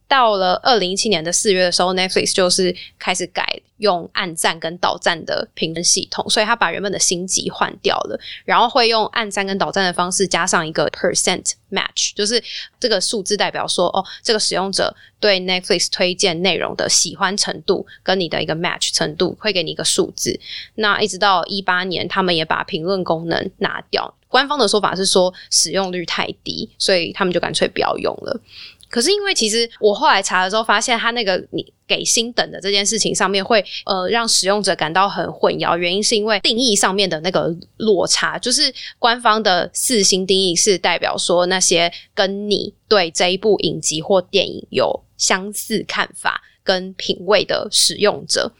[0.09, 12.43] 到了二零一七年的四月的时候，Netflix 就是开始改用按赞跟导赞的评分系统，所以他把原本的星级换掉了，然后会用按赞跟导赞的方式加上一个 percent match，就是
[12.81, 20.41] 这个数字代表说，哦，这个使用者对 Netflix 推荐内容的喜欢程度跟你的一个 match 程度，会给你一个数字。
[20.77, 28.41] 那一直到一八年，他们也把评论功能拿掉，官方的说法是说使用率太低，所以他们就干脆不要用了。
[28.89, 48.53] 可是因为其实我后来查了之后，发现他那个你给星等的这件事情上面会呃让使用者感到很混淆，原因是因为定义上面的那个落差，就是官方的四星定义是代表说那些跟你对这一部影集或电影有相似看法跟品味的使用者。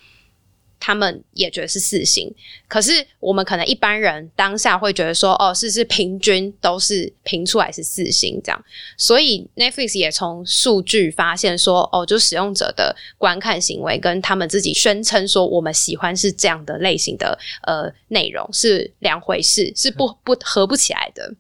[0.81, 2.33] 他们也觉得是四星，
[2.69, 8.65] 可是我们可能一般人当下会觉得说，哦，是是平均都是评出来是四星这样，
[8.97, 21.35] 所以 Netflix 也从数据发现说，哦，就使用者的观看行为跟他们自己宣称说我们喜欢是这样的类型的呃内容是两回事，是不不合不起来的。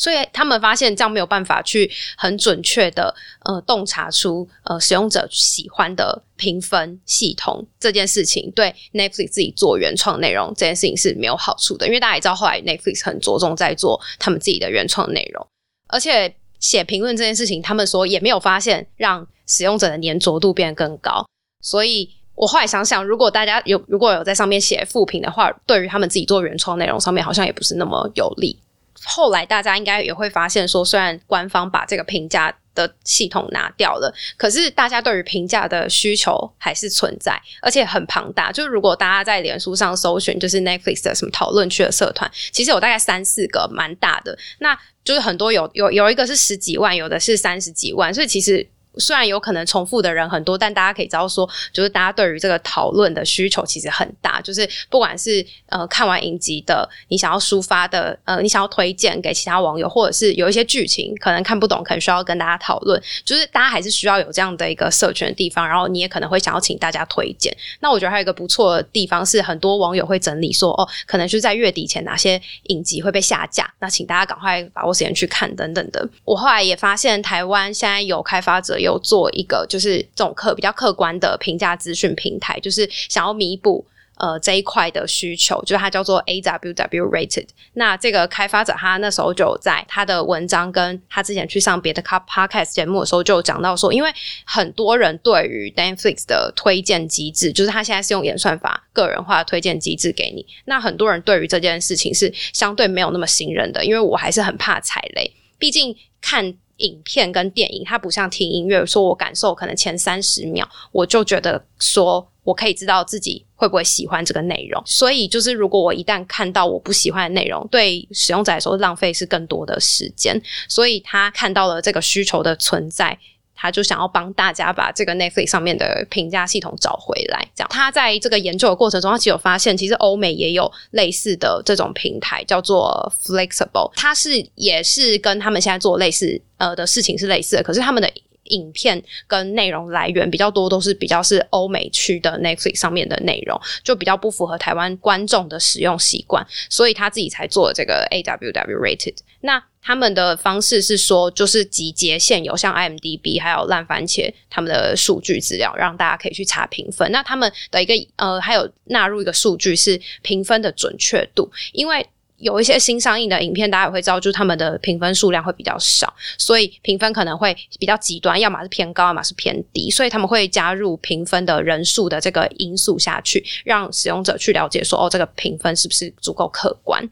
[0.00, 11.86] 所以他们发现这样没有办法去很准确的呃洞察出呃使用者喜欢的评分系统这件事情，对 Netflix 自己做原创内容这件事情是没有好处的。
[11.86, 15.46] 因为大家也知道，后来 Netflix 很着重在做他们自己的原创内容，
[15.88, 21.26] 而且写评论这件事情，他们说也没有发现让使用者的粘着度变得更高。
[21.62, 28.58] 所以我后来想想，如果大家有如果有在上面写负评的话，对于他们自己做原创内容上面，好像也不是那么有利。
[29.04, 38.52] 后来大家应该也会发现，说虽然官方把这个评价的系统拿掉了，可是大家对于评价的需求还是存在，而且很庞大。
[38.52, 44.36] 就是如果大家在脸书上搜寻，就是 Netflix 的什么讨论区的社团，其实有大概三四个，蛮大的。
[44.58, 48.68] 那就是很多有有有一个是十几万，有的是三十几万，所以其实。
[48.98, 54.40] 虽然有可能重复的人很多，但大家可以知道说，就是大家对于这个讨论的需求其实很大。
[54.40, 65.68] 就是不管是呃看完影集的，你想要抒发的，呃，你想要推荐给其他网友，或者是有一些剧情可能看不懂，可能需要跟大家讨论，就是大家还是需要有这样的一个社群的地方。
[65.68, 67.56] 然后你也可能会想要请大家推荐。
[67.78, 76.08] 那我觉得还有一个不错的地方是，很多网友会整理说，哦，可能是在月底前哪些影集会被下架，那请大家赶快把握时间去看等等的。
[76.24, 78.79] 我后来也发现，台湾现在有开发者。
[78.80, 87.46] 有做一个就是这种客比较客观的评价资讯平台，就是想要弥补呃这一块的需求，就是它叫做 A W W Rated。
[87.74, 94.10] 那这个开发者他那时候就在他的文章跟他之前去上别的 Car Podcast 节目的时候就讲到说，因为
[94.44, 106.54] 很多人对于 Netflix 的推荐机制，就是他现在是用演算法个人化的推荐机制给你，那很多人对于这件事情是相对没有那么信任的，因为我还是很怕踩雷，毕竟看。
[106.80, 114.82] 影片跟电影，它不像听音乐，说我感受可能前三十秒，我就觉得说我可以知道自己会不会喜欢这个内容。
[114.84, 120.40] 所以，就是如果我一旦看到我不喜欢的内容，对使用者来说浪费是更多的时间。
[120.68, 123.18] 所以他看到了这个需求的存在。
[123.60, 127.68] 他就想要帮大家把这个 Netflix 上面的评价系统找回来，这样。
[127.70, 133.92] 他在这个研究的过程中，他其实有发现，其实欧美也有类似的这种平台，叫做 Flexible。
[133.94, 138.10] 它是也是跟他们现在做类似呃的事情是类似的，可是他们的
[138.44, 149.16] 影片跟内容来源比较多，都是比较是欧美区的 Netflix 上面的内容，就比较不符合台湾观众的使用习惯，所以他自己才做了这个 AWW Rated。
[149.42, 157.10] 那他们的方式是说，就是集结现有像 IMDB 还有烂番茄他们的数据资料，让大家可以去查评分。
[157.10, 162.06] 那他们的一个呃，还有纳入一个数据是评分的准确度，因为
[162.36, 177.08] 有一些新上映的影片，大家也会知道，就是他们的评分数量会比较少，所以评分可能会比较极端，要么是偏高，要么是偏低，所以他们会加入评分的人数的这个因素下去，让使用者去了解说，哦，这个评分是不是足够客观。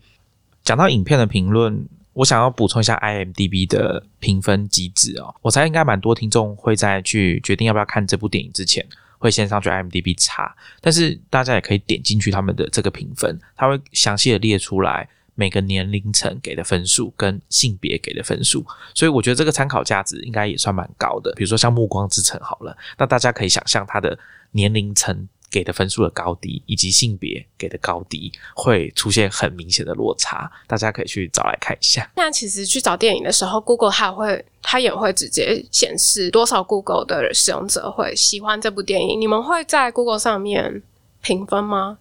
[0.62, 1.89] 讲到影片的评论。
[2.19, 8.85] 我想要补充一下 IMDB 的评分机制哦，我猜应该蛮多听众会在去决定要不要看这部电影之前，
[9.19, 18.66] 会先上去 IMDB 查，但是大家也可以点进去他们的这个评分，它会详细的列出来每个年龄层给的分数跟性别给的分数，
[18.97, 21.33] 所以我觉得这个参考价值应该也算蛮高的。
[21.37, 24.19] 比如说像《暮光之城》好了，那大家可以想象它的
[24.51, 25.29] 年龄层。
[25.51, 30.51] 给的分数的高低，以及性别给的高低，会出现很明显的落差。
[30.67, 32.11] 大家可以去找来看一下。
[32.17, 39.21] 那其实去找电影的时候，Google 它会，它也会直接显示多少 Google 的使用者会喜欢这部电影。
[39.21, 40.83] 你们会在 Google 上面
[41.23, 41.99] 评分吗？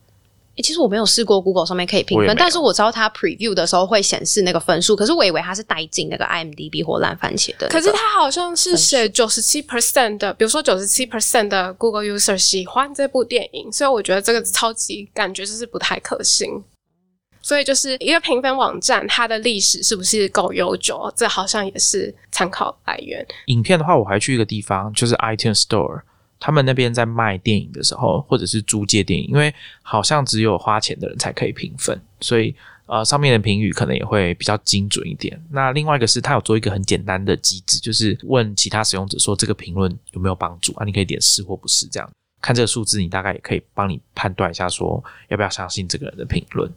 [0.57, 16.63] 诶其实我没有试过 Google 上面可以评分，但是我知道它 preview 的时候会显示那个分数，可是我以为它是带进那个 IMDB 或烂番茄的、可是它好像是写九十七 percent 的，比如说九十七 percent 的 Google user 喜欢这部电影，所以我觉得这个超级感觉就是不太可信。
[17.39, 23.25] 所以就是一个评分网站，它的历史是不是够悠久，这好像也是参考来源。
[23.45, 26.01] 影片的话，我还去一个地方，就是 iTunes Store，
[26.39, 35.39] 他们那边在卖电影的时候，或者是租借电影，因为好像只有花钱的人才可以评分，所以呃上面的评语可能也会比较精准一点。
[35.49, 40.85] 那另外一个是，他有做一个很简单的机制，就是问其他使用者说这个评论有没有帮助啊？
[40.85, 42.09] 你可以点是或不是这样。
[42.39, 46.71] 看这个数字，你大概也可以帮你判断一下，说要不要相信这个人的评论。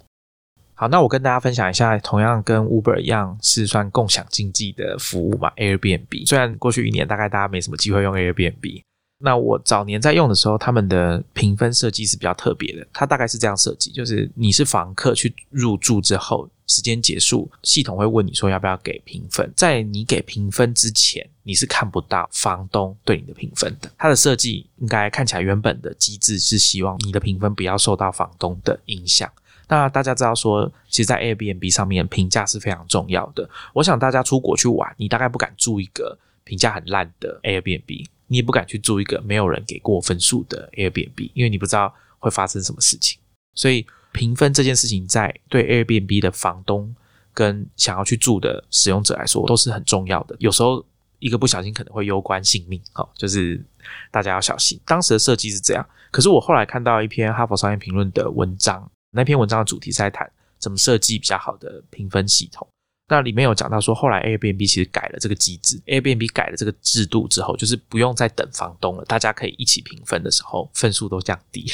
[0.75, 6.27] 好，那我跟大家分享一下，同样跟 Uber 一样是算共享经济的服务嘛，Airbnb。
[6.27, 8.83] 虽然过去一年大概大家没什么机会用 Airbnb，
[9.23, 12.87] 那我早年在用的时候，他们的评分设计是比较特别的。
[12.91, 19.53] 它大概是这样设计，就是你是房客去入住之后，时间结束，系统会问你说要不要给评分。
[19.55, 23.91] 在你给评分之前，你是看不到房东对你的评分的。
[23.99, 29.31] 它的设计应该看起来原本的机制是希望你的评分不要受到房东的影响。
[29.69, 33.49] 那大家知道说，其实，在 Airbnb 上面评价是非常重要的。
[33.73, 43.19] 我想大家出国去玩，你大概不敢住一个评价很烂的 Airbnb，你也不敢去住一个没有人给过分数的 Airbnb，因为你不知道会发生什么事情。
[43.55, 46.95] 所以评分这件事情，在对 Airbnb 的房东
[47.35, 50.37] 跟想要去住的使用者来说，都是很重要的。
[50.39, 50.85] 有时候
[51.19, 53.61] 一个不小心可能会攸关性命，哦，就是
[54.13, 54.81] 大家要小心。
[54.87, 58.89] 当时的设计是这样，可是我后来看到一篇哈佛商业评论的文章。
[59.11, 62.65] 那篇文章的主题是在谈怎么设计比较好的评分系统。
[63.11, 71.67] 那里面有讲到说，后来 Airbnb 其实改了这个机制，Airbnb 改了这个制度之后，就是不用再等房东了，大家可以一起评分的时候，分数都降低。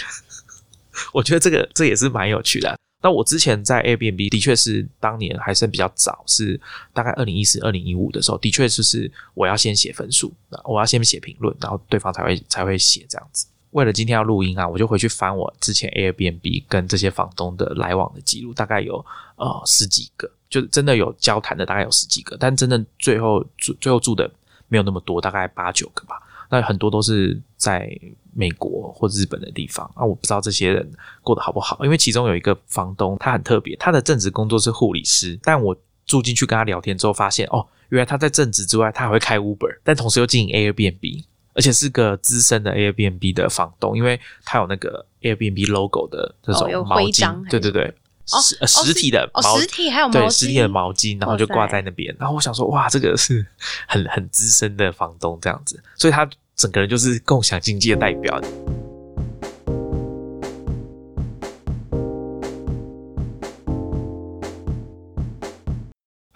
[1.13, 2.75] 我觉得这个这也是蛮有趣的。
[3.03, 6.59] 那我之前在 Airbnb 的确是当年还算比较早，是
[6.95, 10.33] 大概二零一四、二零一五的时候，的确就是我要先写分数，
[10.65, 13.47] 我要先写评论，然后对方才会才会写这样子。
[13.77, 19.05] 为了今天要录音啊，我就回去翻我之前 Airbnb 跟这些房东的来往的记录，大概有
[19.37, 24.31] 呃十几个，就真的有交谈的大概有十几个，但真正最后住最后住的
[24.69, 26.19] 没有那么多，大概八九个吧。
[26.49, 27.87] 那很多都是在
[28.33, 41.25] 美国或日本的地方啊，我不知道这些人过得好不好，因为其中有一个房东他很特别，他的正职工作是护理师，但我住进去跟他聊天之后发现，哦，原来他在正职之外他还会开 Uber，但同时又经营 Airbnb。
[41.57, 47.93] 而且是个资深的 Airbnb 的房东，因为他有那个 Airbnb logo 的这种毛巾，对对对，
[48.27, 52.15] 实实体的哦，实体还有毛对实体的毛巾，然后就挂在那边。
[52.19, 53.45] 然后我想说，哇，这个是
[53.89, 58.41] 很很资深的房东这样子，所以他整个人就是共享经济的代表。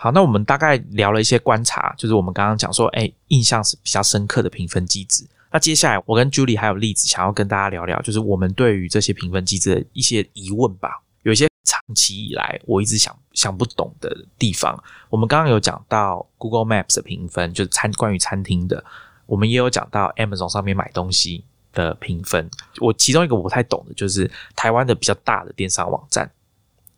[0.03, 5.27] 好，那我们大概聊了一些观察，就是我们刚刚讲说，哎，印象是比较深刻的评分机制。
[5.53, 11.03] 那接下来，我跟 Julie 还有例子想要跟大家聊聊，就是我们对于这些评分机制的一些疑问吧。
[11.21, 14.83] 有一些长期以来我一直想想不懂的地方。
[15.11, 18.83] 我们刚刚有讲到 Google Maps 的评分，就是餐关于餐厅的；
[19.27, 21.45] 我们也有讲到 Amazon 上面买东西
[21.75, 22.49] 的评分。
[22.81, 26.31] 我其中一个我不太懂的就是台湾的比较大的电商网站，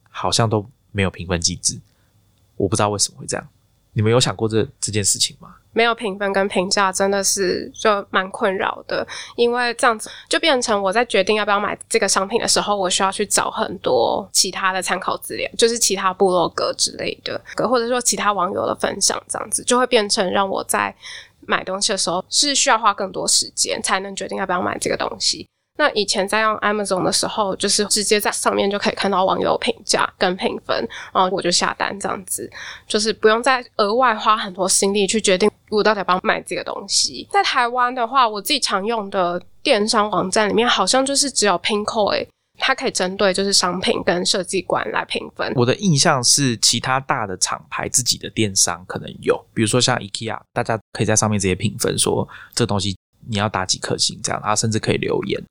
[0.08, 1.80] 好像都没有评分机制。
[2.56, 3.48] 我不知道为什么会这样，
[3.92, 5.56] 你们有想过这这件事情吗？
[5.74, 20.94] 没有评分跟评价真的是就蛮困扰的，因为这样子就变成我在决定要不要买这个商品的时候，我需要去找很多其他的参考资料，就是其他部落格之类的，或者说其他网友的分享，这样子就会变成让我在
[21.46, 25.48] 买东西的时候是需要花更多时间才能决定要不要买这个东西。
[25.78, 30.76] 那以前在用 Amazon 的时候，就是直接在上面就可以看到网友评价跟评分，
[31.12, 32.48] 然后我就下单这样子，
[32.86, 37.26] 就是不用再额外花很多心力去决定我到底要不要买这个东西。
[37.32, 45.50] 在台湾的话，我自己常用的电商网站里面，好像就是只有 Pinkoi，它可以针对就是商品跟设计馆来评分。
[45.56, 52.94] 我的印象是，其他大的厂牌自己的电商可能有，比如说像 IKEA，大家可以在上面直接评分，说这东西
[53.26, 55.42] 你要打几颗星这样，然后甚至可以留言。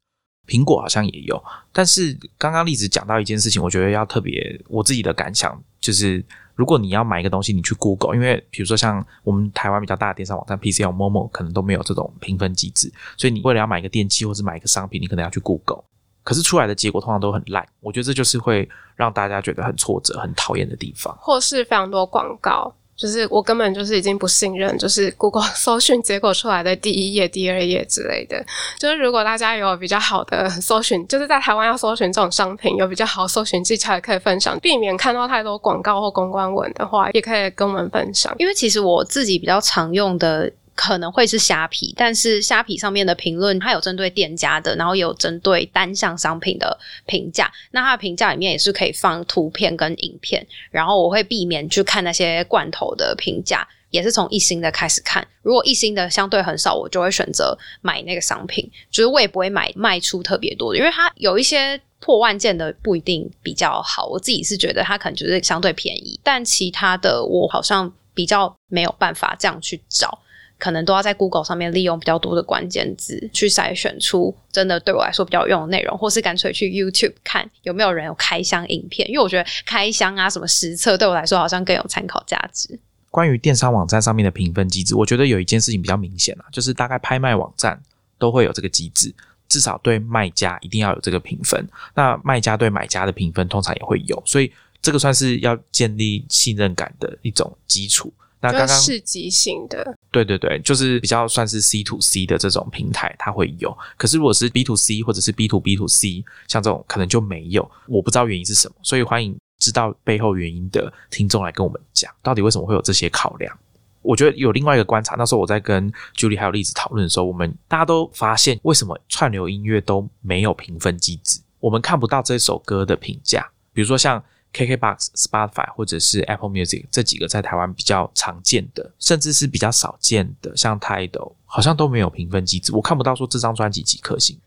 [0.51, 1.41] 苹果好像也有，
[1.71, 6.21] 但是刚刚例子讲到一件事情，我觉得要特别我自己的感想就是，
[6.55, 15.85] 如果你要买一个东西，你去 Google，因为比如说像我们台湾比较大的电商网站 PC 或 Momo 可能都没有这种评分机制，所以你为了要买一个电器或是买一个商品，你可能要去 Google，
[16.21, 22.75] 可是出来的结果通常都很烂，我觉得这就是会让大家觉得很挫折、很讨厌的地方，或是非常多广告。
[23.01, 28.45] 就是我根本就是已经不信任，就是 Google 搜寻结果出来的第一页、第二页之类的。
[28.77, 38.31] 就是如果大家有比较好的搜寻，就是在台湾要搜寻这种商品，有比较好搜寻技巧也可以分享，避免看到太多广告或公关文的话，也可以跟我们分享。
[38.37, 40.51] 因为其实我自己比较常用的。
[40.73, 47.51] 可能会是虾皮，但是虾皮上面的评论，它有针对店家的，然后有针对单项商品的评价。
[47.71, 55.27] 那它的评价里面也是可以放图片跟影片，然后我会避免去看那些罐头的评价，也是从一星的开始看。
[55.43, 64.07] 如果一星的相对很少，我就会选择买那个商品，就是我也不会买卖出特别多的，因为它有一些破万件的不一定比较好。
[64.07, 70.17] 我自己是觉得它可能就是相对便宜，但其他的我好像比较没有办法这样去找。
[70.61, 82.79] 可能都要在 Google 上面利用比较多的关键字去筛选出真的对我来说比较有用的内容，或是干脆去 YouTube 看有没有人有开箱影片，因为我觉得开箱啊什么实测对我来说好像更有参考价值。
[83.09, 87.81] 关于电商网站上面的评分机制，我觉得有一件事情比较明显啊，就是大概拍卖网站
[88.19, 89.11] 都会有这个机制，
[89.49, 98.13] 至少对卖家一定要有这个评分，那卖家对买家的评分通常也会有，所以这个算是要建立信任感的一种基础。
[98.41, 103.77] 那刚刚市集型的，对对对，就是比较算是 C to C 的这种平台，它会有。
[103.97, 107.69] 可是如果是 B to C 或者是 B to B to C，像这种可能就没有。
[107.87, 113.55] 我不知道原因是什么，所以欢迎知道背后原因的听众来跟我们讲，到底为什么会有这些考量。
[114.01, 121.39] 我觉得有另外一个观察，那时候我在跟 Julie 还有例子讨论的时候，我们大家都发现，为什么串流音乐都没有评分机制？
[121.59, 124.23] 我们看不到这首歌的评价，比如说像。
[124.53, 134.37] KKBox、Spotify 或者是 Apple Music 这几个在台湾比较常见的，甚至是比较少见的，像 Tidal 好像都没有评分机制，我看不到说这张专辑几颗星。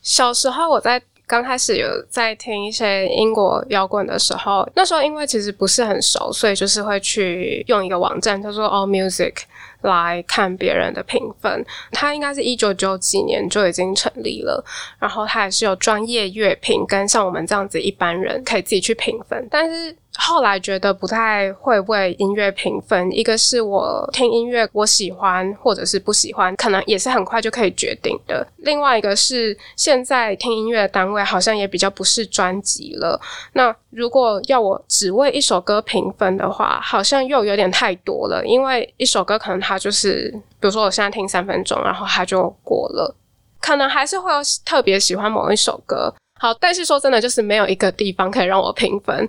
[0.00, 9.34] 小时候我在刚开始有在听一些英国摇滚的时候，那时候因为其实不是很熟，所以就是会去用一个网站叫做 All Music。
[9.82, 14.64] 来看别人的评分，它应该是一九九几年就已经成立了，
[14.98, 19.96] 然后它也是有专业乐评，跟像我们这样子一般人可以自己去评分，但是。
[20.18, 28.46] 后来觉得不太会为音乐评分，一个是我听音乐我喜欢或者是不喜欢，可能也是很快就可以决定的。
[28.58, 33.20] 另外一个是现在听音乐的单位好像也比较不是专辑了。
[33.52, 43.14] 那如果要我只为一首歌评分的话，好像又有点太多了，因为一首歌可能它就是，比如说我现在听三分钟，然后它就过了，
[43.60, 46.12] 可能还是会有特别喜欢某一首歌。
[46.38, 49.28] 好，但是说真的，就是没有一个地方可以让我评分。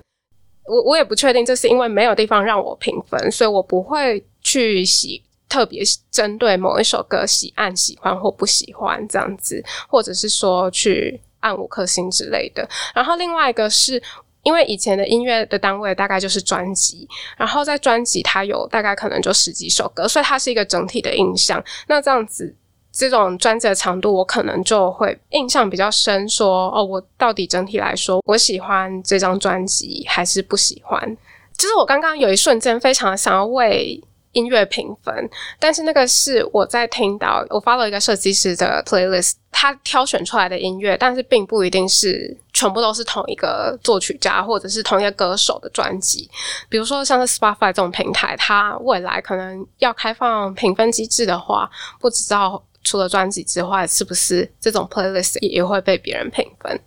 [0.68, 12.68] 我我也不确定，这是因为没有地方让我评分，所以我不会去喜特别针对某一首歌喜按喜欢或不喜欢这样子，或者是说去按五颗星之类的。
[12.94, 14.02] 然后另外一个是
[14.44, 17.08] 因为以前的音乐的单位大概就是专辑，
[17.38, 21.64] 然后在专辑它有大概可能就十几首歌，所以它是一个整体的印象。
[21.88, 22.56] 那这样子。
[22.98, 26.28] 这种专辑的长度，我可能就会印象比较深。
[26.28, 31.16] 说哦，我到底整体来说，我喜欢这张专辑还是不喜欢？
[31.56, 35.30] 就是我刚刚有一瞬间非常想要为音乐评分，
[35.60, 46.28] 但是那个是我在听到我发了一个设计师的 playlist，他挑选出来的音乐，但是并不一定是全部都是同一个作曲家或者是同一个歌手的专辑。
[46.68, 51.70] 比如说像是 Spotify 这种平台，它未来可能要开放评分机制的话，
[52.00, 52.64] 不知道。
[52.88, 56.80] 除了专辑之外，是不是这种 playlist 也会被别人评分？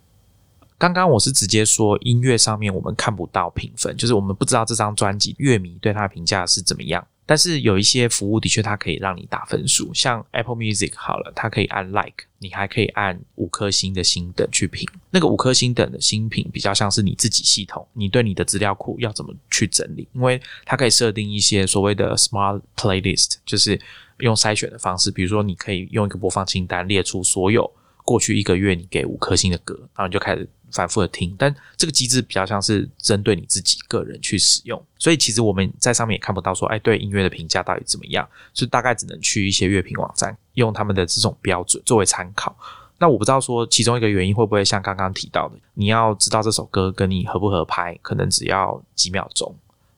[0.79, 7.05] 刚刚我是直接说音乐上面我们看不到评分，就是我们不知道这张专辑乐迷对它的评价是怎么样。
[7.23, 14.89] 但是有一些服务的确它可以让你打分数，像 Apple Music 好了，它可以按 like，你还可以按五颗星的星等去评。
[15.11, 20.07] 那个五颗星等的星评比较像是你自己系统，你对你的资料库要怎么去整理？
[20.13, 23.79] 因为它可以设定一些所谓的 smart playlist，就是。
[24.21, 27.69] 用筛选的方式，比如说，你可以用一个播放清单列出所有
[28.03, 31.35] 过去一个月你给五颗星的歌，然后你就开始反复的听。
[31.37, 42.55] 但这个机制比较像是针对你自己个人去使用，所以其实我们在上面也看不到说，哎，对音乐的评价到底怎么样，就大概只能去一些乐评网站用他们的这种标准作为参考。
[42.97, 49.55] 那我不知道说其中一个原因会不会像刚刚提到的，你要知道这首歌跟你合不合拍，可能只要几秒钟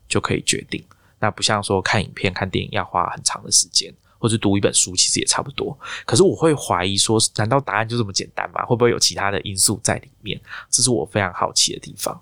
[0.08, 0.82] 就可以决定。
[1.20, 3.94] 那不像说看影片、看电影要花很长的时间。
[4.24, 5.78] 或者读一本书，其实也差不多。
[6.06, 8.64] 可是我会怀疑说，难道答案就这么简单吗？
[8.64, 10.40] 会不会有其他的因素在里面？
[10.70, 12.18] 这是我非常好奇的地方。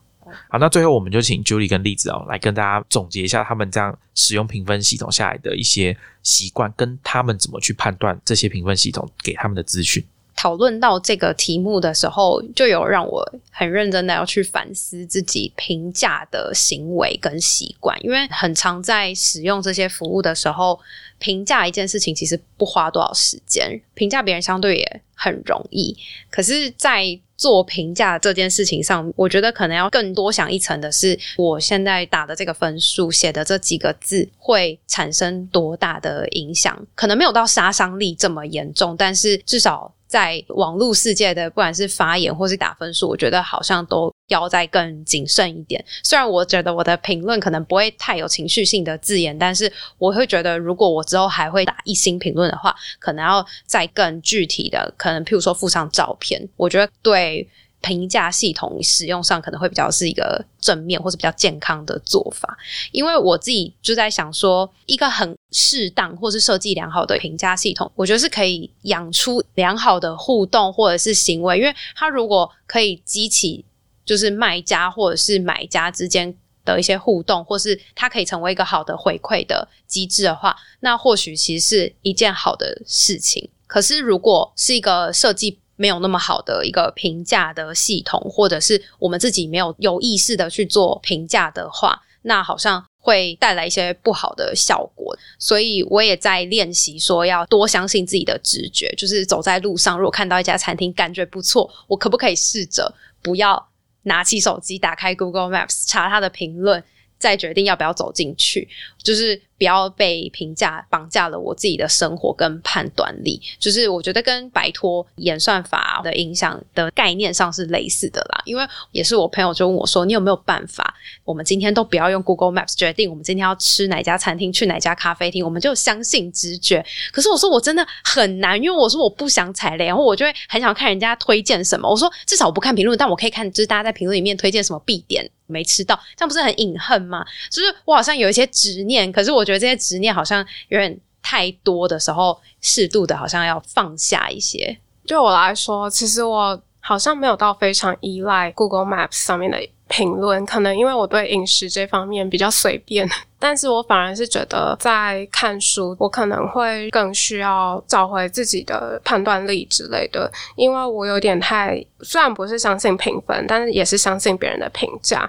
[0.50, 10.04] 好，那最后我们就请 Julie 跟栗子哦，来跟大家总结一下他们这样使用评分系统下来的一些习惯，跟他们怎么去判断这些评分系统给他们的资讯。
[10.42, 20.80] 讨论到这个题目的时候，就有让我很认真的要去反思自己评价的行为跟习惯，因为很常在使用这些服务的时候，
[21.20, 25.96] 评价一件事情其实不花多少时间，评价别人相对也很容易，
[26.32, 27.06] 可是，在
[27.38, 36.84] 做评价这件事情上，我觉得可能要更多想一层的是，我现在打的这个分数写的这几个字会产生多大的影响？
[36.96, 39.94] 可能没有到杀伤力这么严重，但是至少。
[40.12, 45.82] 在网络世界的，不管是发言或是打分数，我觉得好像都要再更谨慎一点。
[46.04, 56.46] 虽然我觉得我的评论可能不会太有情绪性的字眼，但是我会觉得，如果我之后还会打一星评论的话，可能要再更具体的，可能譬如说附上照片。
[56.58, 57.48] 我觉得对。
[57.82, 62.58] 评价系统使用上可能会比较是一个正面或者比较健康的做法，
[62.92, 73.66] 因为我自己就在想说，一个很适当或是设计良好的评价系统，我觉得是可以养出良好的互动或者是行为，因为它如果可以激起
[74.06, 83.50] 就是卖家或者是买家之间的一些互动，或是它可以成为一个好的回馈的机制的话，那或许其实是一件好的事情。
[83.66, 95.18] 可是如果是一个设计，没有那么好的一个评价的系统，或者是我们自己没有有意识的去做评价的话，那好像会带来一些不好的效果。
[95.40, 98.94] 所以我也在练习说，要多相信自己的直觉。
[98.96, 103.68] 就是走在路上，如果看到一家餐厅感觉不错，我可不可以试着不要
[104.04, 106.84] 拿起手机，打开 Google Maps 查它的评论，
[107.22, 108.68] 再决定要不要走进去？
[109.02, 109.40] 就是。
[109.62, 118.42] 不要被评价绑架了我自己的生活跟判断力，就是我觉得跟摆脱演算法的影响的概念上是类似的啦。
[118.44, 120.92] 因为也是我朋友就问我说：“你有没有办法？
[121.24, 131.88] 我们今天都不要用 Google Maps 决定我们今天要吃哪家餐厅、去哪家咖啡厅，我们就相信直觉。”可是我说我真的很难，因为我说我不想踩雷，然后我就会很想看人家推荐什么。
[131.88, 137.26] 我说至少我不看评论，但我可以看就是大家在评论里面推荐什么必点没吃到，这样不是很隐恨吗？
[137.50, 139.62] 就是我好像有一些执念，可是我觉得。
[139.62, 144.76] 这些执念好像有点太多的时候，适度的好像要放下一些。
[145.06, 153.08] 对我来说，其实我好像没有到非常依赖 Google Maps 上面的评论，可能因为我对饮食这方面比较随便。
[153.42, 165.28] 但是我反而是觉得，在看书，我可能会更需要找回自己的判断力之类的，因为我有点太虽然不是相信评分，但是也是相信别人的评价。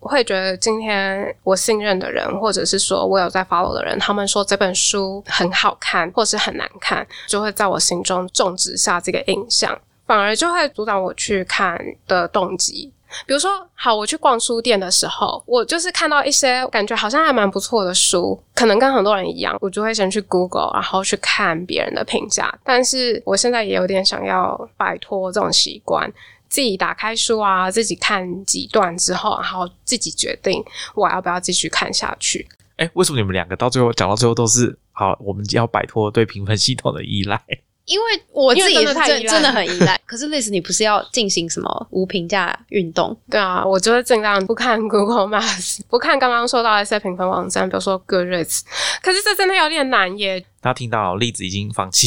[0.00, 12.92] 会觉得今天我信任的人，或者是说我有在 follow 的人，他们说这本书很好看，或是很难看，就会在我心中种植下这个印象，反而就会阻挡我去看的动机。
[13.26, 22.52] 比如说，好，我去逛书店的时候，我就是看到一些感觉好像还蛮不错的书，可能跟很多人一样，我就会先去 Google，然后去看别人的评价。
[22.64, 26.12] 但是我现在也有点想要摆脱这种习惯。
[26.48, 30.62] 自己打开书啊，自己看几段之后，然后自己决定
[30.94, 32.46] 我要不要继续看下去。
[32.76, 35.16] 哎，为什么你们两个到最后讲到最后都是好？
[35.18, 37.42] 我们要摆脱对评分系统的依赖，
[37.84, 40.00] 因为我自己真真的很依赖。
[40.06, 43.16] 可是类似你不是要进行什么无评价运动？
[43.30, 48.60] 对啊，我就会尽量不看 Google Maps， 不看刚刚说到的一些评分网站，比如说 Goodreads。
[49.02, 50.40] 可是这真的有点难耶。
[50.60, 52.06] 大家听到例子已经放弃，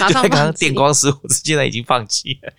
[0.00, 2.52] 马上 刚刚电光石火，现在已经放弃了。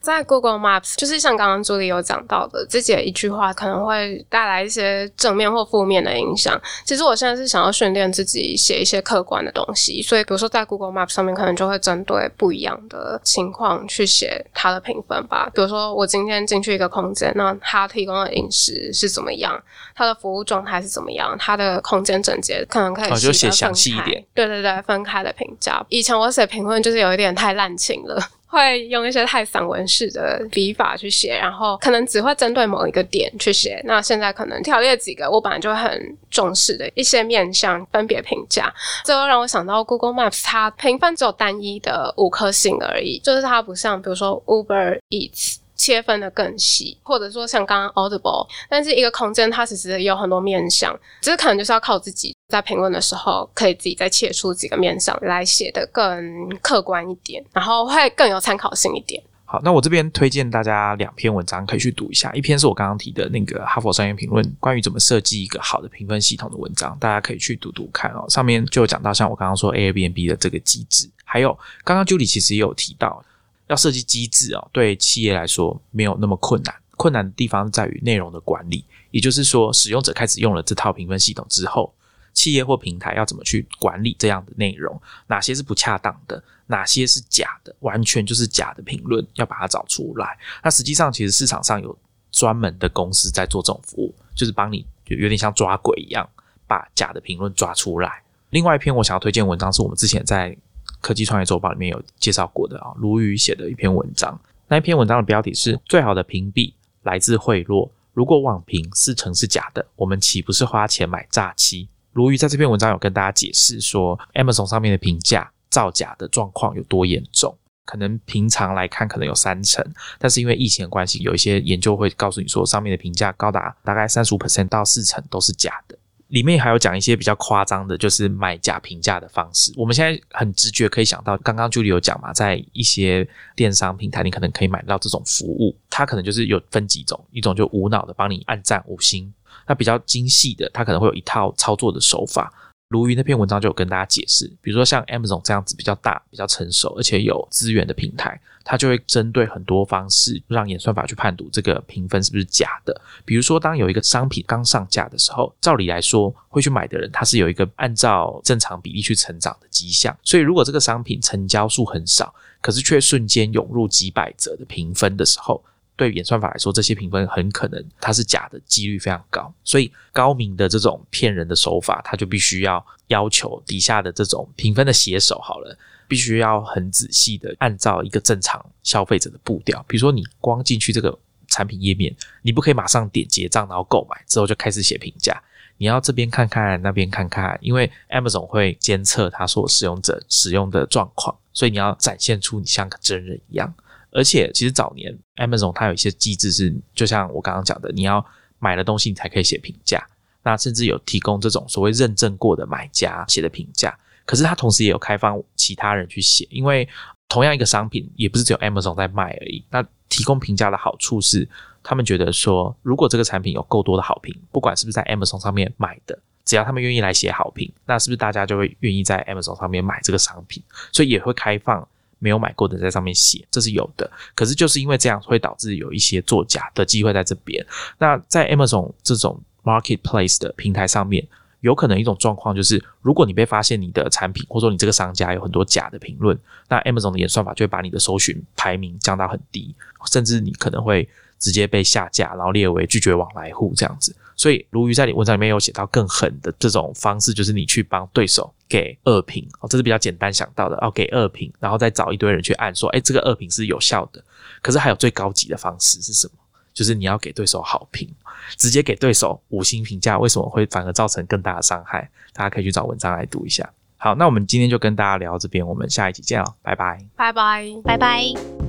[0.00, 6.60] 在 Google Maps，就是像刚刚朱莉有讲到的，自己的一句话可能会带来一些正面或负面的影响。
[6.84, 15.50] 其实我现在是想要训练自己写一些客观的东西，所以比如说在 Google Maps 上面，可能就会针对不一样的情况去写它的评分吧。
[15.54, 19.62] 比如说我今天进去一个空间，那它提供的饮食是怎么样，
[19.94, 24.24] 它的服务状态是怎么样，它的空间整洁，可能可以写详细一点。
[24.34, 25.84] 对对对，分开的评价。
[25.90, 28.18] 以前我写评论就是有一点太滥情了。
[28.50, 33.80] 会用一些太散文式的笔法去写，然后可能只会针对某一个点去写。
[33.84, 38.72] 那现在可能条列几个我本来就很重视的一些面向，分别评价。
[39.04, 45.58] 这又让我想到 Google Maps，它评分只有单一的五颗星而已，就是它不像比如说 Uber Eats。
[45.80, 59.22] 切分的更细，或者说像刚刚 Audible，但是一个空间它其实有很多面向，这可能就是要靠自己在评论的时候，可以自己再切出几个面向来写的更客观一点，然后会更有参考性一点。
[59.46, 68.26] 好，那我这边推荐大家两篇文章可以去读一下，一篇是我刚刚提的那个哈佛商业评论关于怎么设计一个好的评分系统的文章，大家可以去读读看哦。
[68.28, 73.24] 上面就有讲到像我刚刚说 Airbnb 的这个机制，还有刚刚 Julie 其实也有提到。
[73.70, 76.74] 要设计机制哦，对企业来说没有那么困难。
[76.96, 81.94] 困难的地方在于内容的管理，也就是说，使用者开始用了这套评分系统之后，
[82.34, 90.36] 企业或平台要怎么去管理这样的内容，哪些是不恰当的，哪些是假的，完全就是假的评论，要把它找出来。
[90.62, 91.96] 那实际上，其实市场上有
[92.30, 96.28] 专门的公司在做这种服务，就是帮你有点像抓鬼一样，
[96.66, 98.22] 把假的评论抓出来。
[98.50, 100.54] 另外一篇我想要推荐文章，是我们之前在
[101.00, 104.38] 科技创业周报里面有介绍过的啊，卢宇写的一篇文章。
[104.68, 106.72] 那一篇文章的标题是“最好的屏蔽
[107.02, 107.90] 来自贿赂”。
[108.12, 111.88] 如果网评四成是假的，我们岂不是花钱买诈欺？
[112.12, 117.56] 鲈鱼在这篇文章有跟大家解释说，Amazon 上面的评价造假的状况有多严重。
[117.86, 119.84] 可能平常来看可能有三成，
[120.18, 125.98] 但是因为疫情的关系，有一些研究会告诉你说，上面的评价高达大概三十五 percent 到四成都是假的。
[126.30, 129.72] 里面还有讲一些比较夸张的，就是买假评价的方式。
[129.76, 139.32] 我们现在很直觉可以想到，刚刚 Julie 有讲嘛，在一些电商平台，你可能可以买到这种服务，它可能就是有分几种，一种就无脑的帮你按赞五星，
[139.66, 142.52] 那比较精细的，它可能会有一套操作的手法。
[142.90, 153.00] 鲈鱼那篇文章就有跟大家解释，比如说像 Amazon 这样子比较大、比较成熟而且有资源的平台，它就会针对很多方式让演算法去判读这个评分是不是假的。
[153.24, 160.16] 比如说，当有一个商品刚上架的时候，照理来说会去买的人，他是有一个按照正常比例去成长的迹象。
[160.24, 165.62] 所以，如果这个商品成交数很少，可是却瞬间涌入几百折的评分的时候，
[166.00, 175.76] 对演算法来说，这些评分很可能它是假的几率非常高，所以高明的这种骗人的手法，它就必须要要求底下的这种评分的写手好了，
[176.08, 181.14] 必须要很仔细的按照一个正常消费者的步调，比如说你光进去这个
[181.48, 185.38] 产品页面，你不可以马上点结账然后购买之后就开始写评价，
[185.76, 193.74] 你要这边看看那边看看，因为 Amazon 会监测它所使用者使用的状况，所以你要展现出你像个真人一样。
[194.12, 198.24] 而且，其实早年 Amazon 它有一些机制是，就像我刚刚讲的，你要
[198.58, 200.04] 买了东西你才可以写评价。
[200.42, 203.96] 那甚至有提供这种所谓认证过的买家写的评价。
[204.24, 206.88] 可是它同时也有开放其他人去写，因为
[207.28, 209.64] 同样一个商品也不是只有 Amazon 在卖而已。
[209.70, 211.48] 那提供评价的好处是，
[211.82, 220.62] 他们觉得说，如果这个产品有够多的好评，不管是不是在 Amazon 上面买的，只要他们愿意来写好评，那是不是大家就会愿意在 Amazon 上面买这个商品？
[220.92, 221.86] 所以也会开放。
[222.20, 224.08] 没有买过的在上面写，这是有的。
[224.36, 227.66] 可是就是因为这样，会导致有一些作假的机会在这边。
[227.98, 231.26] 那在 Amazon 这种 marketplace 的平台上面，
[231.60, 239.74] 有可能一种状况就是，如果你被发现你的产品，或者说你这个商家有很多假的评论，那 Amazon 的演算法就会把你的搜寻排名降到很低，
[240.10, 241.08] 甚至你可能会
[241.40, 244.14] 直接被下架，然后列为拒绝往来户这样子。
[244.36, 254.22] 所以，鲈鱼在你文章里面有写到更狠的这种方式，就是你去帮对手给二评哦，这是比较简单想到的哦，给二评，然后再找一堆人去按说，哎，这个二评是有效的。
[254.62, 256.32] 可是还有最高级的方式是什么？
[256.72, 258.08] 就是你要给对手好评，
[258.56, 262.08] 直接给对手五星评价，为什么会反而造成更大的伤害？
[262.32, 263.68] 大家可以去找文章来读一下。
[263.98, 268.59] 好，那我们今天就跟大家聊到这边，我们下一集见了，拜拜，拜拜，拜拜。